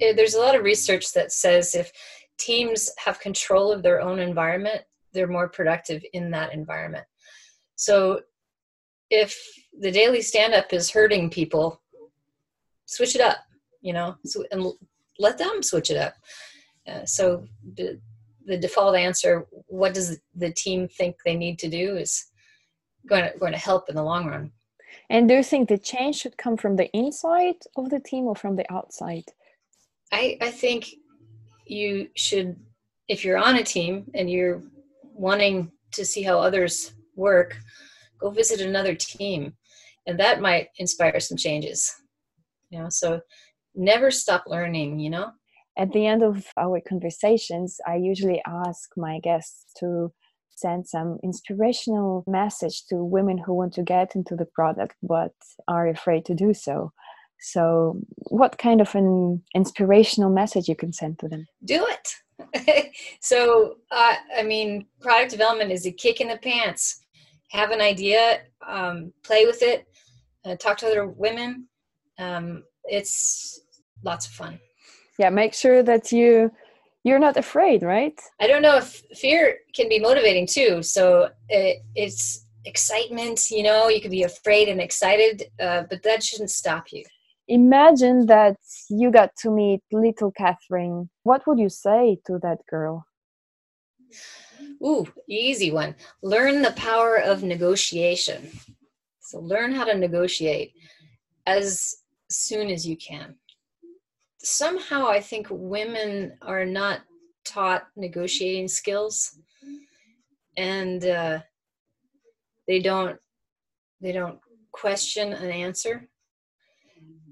eh, 0.00 0.14
there's 0.16 0.34
a 0.34 0.40
lot 0.40 0.56
of 0.56 0.64
research 0.64 1.12
that 1.12 1.32
says 1.32 1.74
if 1.74 1.92
teams 2.38 2.90
have 3.04 3.20
control 3.20 3.70
of 3.70 3.82
their 3.82 4.00
own 4.00 4.18
environment, 4.18 4.80
they're 5.12 5.36
more 5.38 5.50
productive 5.50 6.02
in 6.14 6.30
that 6.30 6.54
environment. 6.54 7.04
So 7.76 8.20
if 9.10 9.38
the 9.78 9.92
daily 9.92 10.22
stand 10.22 10.54
up 10.54 10.72
is 10.72 10.90
hurting 10.90 11.28
people, 11.28 11.82
switch 12.86 13.14
it 13.14 13.20
up, 13.20 13.38
you 13.82 13.92
know, 13.92 14.16
so, 14.24 14.44
and 14.50 14.66
let 15.18 15.36
them 15.36 15.62
switch 15.62 15.90
it 15.90 15.98
up. 15.98 16.14
Uh, 16.88 17.04
so 17.04 17.44
the, 18.46 18.56
default 18.56 18.96
answer, 18.96 19.46
what 19.66 19.94
does 19.94 20.18
the 20.34 20.52
team 20.52 20.88
think 20.88 21.16
they 21.24 21.36
need 21.36 21.58
to 21.60 21.68
do, 21.68 21.96
is 21.96 22.26
going 23.06 23.24
to, 23.24 23.38
going 23.38 23.52
to 23.52 23.58
help 23.58 23.88
in 23.88 23.96
the 23.96 24.02
long 24.02 24.26
run. 24.26 24.52
And 25.10 25.28
do 25.28 25.34
you 25.34 25.42
think 25.42 25.68
the 25.68 25.78
change 25.78 26.16
should 26.16 26.36
come 26.36 26.56
from 26.56 26.76
the 26.76 26.90
inside 26.92 27.56
of 27.76 27.90
the 27.90 28.00
team 28.00 28.24
or 28.24 28.36
from 28.36 28.56
the 28.56 28.70
outside? 28.72 29.24
I, 30.12 30.36
I 30.40 30.50
think 30.50 30.88
you 31.66 32.08
should, 32.16 32.56
if 33.08 33.24
you're 33.24 33.38
on 33.38 33.56
a 33.56 33.64
team 33.64 34.10
and 34.14 34.30
you're 34.30 34.62
wanting 35.02 35.72
to 35.92 36.04
see 36.04 36.22
how 36.22 36.38
others 36.38 36.92
work, 37.16 37.56
go 38.18 38.30
visit 38.30 38.60
another 38.60 38.94
team. 38.94 39.54
And 40.06 40.18
that 40.18 40.40
might 40.40 40.68
inspire 40.78 41.20
some 41.20 41.36
changes. 41.36 41.92
You 42.70 42.80
know, 42.80 42.88
so 42.88 43.20
never 43.74 44.10
stop 44.10 44.44
learning, 44.46 44.98
you 44.98 45.10
know? 45.10 45.32
At 45.76 45.92
the 45.92 46.06
end 46.06 46.22
of 46.22 46.46
our 46.58 46.80
conversations, 46.80 47.80
I 47.86 47.96
usually 47.96 48.42
ask 48.46 48.90
my 48.96 49.20
guests 49.20 49.72
to 49.78 50.12
send 50.54 50.86
some 50.86 51.18
inspirational 51.22 52.24
message 52.26 52.84
to 52.86 52.96
women 52.96 53.38
who 53.38 53.54
want 53.54 53.72
to 53.74 53.82
get 53.82 54.14
into 54.14 54.36
the 54.36 54.44
product 54.44 54.96
but 55.02 55.32
are 55.68 55.88
afraid 55.88 56.26
to 56.26 56.34
do 56.34 56.52
so. 56.52 56.92
So, 57.40 57.98
what 58.16 58.58
kind 58.58 58.80
of 58.80 58.94
an 58.94 59.42
inspirational 59.54 60.30
message 60.30 60.68
you 60.68 60.76
can 60.76 60.92
send 60.92 61.18
to 61.20 61.28
them? 61.28 61.46
Do 61.64 61.84
it. 61.88 62.92
so, 63.20 63.78
uh, 63.90 64.14
I 64.38 64.42
mean, 64.42 64.86
product 65.00 65.32
development 65.32 65.72
is 65.72 65.86
a 65.86 65.90
kick 65.90 66.20
in 66.20 66.28
the 66.28 66.36
pants. 66.36 67.04
Have 67.50 67.70
an 67.70 67.80
idea, 67.80 68.42
um, 68.66 69.12
play 69.24 69.44
with 69.46 69.62
it, 69.62 69.86
uh, 70.44 70.54
talk 70.56 70.78
to 70.78 70.86
other 70.86 71.06
women. 71.08 71.66
Um, 72.18 72.62
it's 72.84 73.60
lots 74.04 74.26
of 74.26 74.32
fun 74.32 74.60
yeah 75.22 75.30
make 75.30 75.54
sure 75.54 75.80
that 75.90 76.04
you 76.10 76.50
you're 77.04 77.24
not 77.26 77.36
afraid 77.44 77.80
right 77.94 78.18
i 78.40 78.46
don't 78.50 78.64
know 78.66 78.76
if 78.84 78.88
fear 79.24 79.42
can 79.76 79.88
be 79.94 79.98
motivating 80.08 80.46
too 80.56 80.82
so 80.82 81.28
it, 81.48 81.74
it's 81.94 82.46
excitement 82.72 83.38
you 83.56 83.62
know 83.68 83.80
you 83.94 84.00
could 84.02 84.16
be 84.20 84.24
afraid 84.32 84.66
and 84.72 84.80
excited 84.88 85.36
uh, 85.66 85.82
but 85.90 86.02
that 86.02 86.20
shouldn't 86.26 86.50
stop 86.62 86.84
you 86.92 87.04
imagine 87.48 88.18
that 88.26 88.58
you 89.00 89.08
got 89.20 89.30
to 89.42 89.48
meet 89.50 89.82
little 89.92 90.32
catherine 90.42 91.08
what 91.28 91.40
would 91.46 91.60
you 91.64 91.72
say 91.86 92.02
to 92.26 92.32
that 92.42 92.60
girl 92.68 92.96
Ooh, 94.84 95.06
easy 95.28 95.70
one. 95.70 95.94
Learn 96.22 96.60
the 96.60 96.72
power 96.72 97.16
of 97.16 97.42
negotiation. 97.42 98.40
So 99.20 99.38
learn 99.38 99.70
how 99.72 99.84
to 99.84 99.96
negotiate 99.96 100.72
as 101.46 101.96
soon 102.30 102.68
as 102.68 102.86
you 102.86 102.96
can. 102.96 103.36
Somehow, 104.42 105.06
I 105.06 105.20
think 105.20 105.46
women 105.50 106.36
are 106.42 106.64
not 106.64 107.00
taught 107.44 107.86
negotiating 107.96 108.68
skills, 108.68 109.38
and 110.56 111.04
uh, 111.04 111.40
they 112.66 112.80
don't 112.80 113.18
they 114.00 114.12
don't 114.12 114.38
question 114.72 115.32
an 115.32 115.50
answer. 115.50 116.08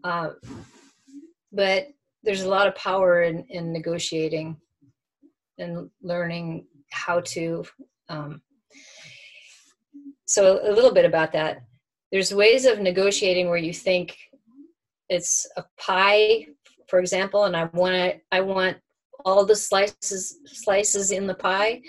Uh, 0.04 0.30
but 1.52 1.88
there's 2.22 2.42
a 2.42 2.48
lot 2.48 2.68
of 2.68 2.74
power 2.74 3.22
in, 3.22 3.44
in 3.48 3.72
negotiating 3.72 4.56
and 5.58 5.90
learning 6.02 6.66
how 6.90 7.20
to 7.20 7.64
um, 8.08 8.40
so 10.24 10.60
a 10.62 10.72
little 10.72 10.92
bit 10.92 11.04
about 11.04 11.32
that 11.32 11.62
there's 12.12 12.34
ways 12.34 12.64
of 12.64 12.80
negotiating 12.80 13.48
where 13.48 13.58
you 13.58 13.72
think 13.72 14.16
it's 15.08 15.46
a 15.56 15.64
pie 15.78 16.46
for 16.90 16.98
example 16.98 17.44
and 17.44 17.56
i 17.56 17.64
want 17.72 17.94
to 17.94 18.20
i 18.32 18.40
want 18.40 18.76
all 19.24 19.44
the 19.46 19.56
slices 19.56 20.38
slices 20.44 21.10
in 21.10 21.26
the 21.26 21.34
pie 21.34 21.80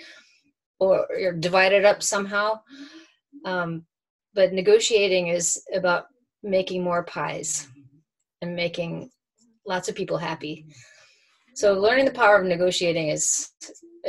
or, 0.82 1.06
or 1.10 1.32
divided 1.32 1.84
up 1.84 2.02
somehow. 2.02 2.60
Um, 3.44 3.84
but 4.34 4.52
negotiating 4.52 5.28
is 5.28 5.62
about 5.72 6.06
making 6.42 6.82
more 6.82 7.04
pies 7.04 7.68
and 8.40 8.56
making 8.56 9.10
lots 9.66 9.88
of 9.88 9.94
people 9.94 10.18
happy. 10.18 10.66
So 11.54 11.74
learning 11.74 12.06
the 12.06 12.12
power 12.12 12.36
of 12.40 12.46
negotiating 12.46 13.08
is 13.08 13.50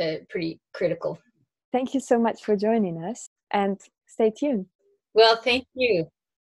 uh, 0.00 0.16
pretty 0.28 0.60
critical. 0.72 1.18
Thank 1.72 1.94
you 1.94 2.00
so 2.00 2.18
much 2.18 2.44
for 2.44 2.56
joining 2.56 3.02
us 3.04 3.28
and 3.52 3.80
stay 4.06 4.32
tuned. 4.36 4.66
Well 5.14 5.36
thank 5.36 5.66
you 5.74 6.08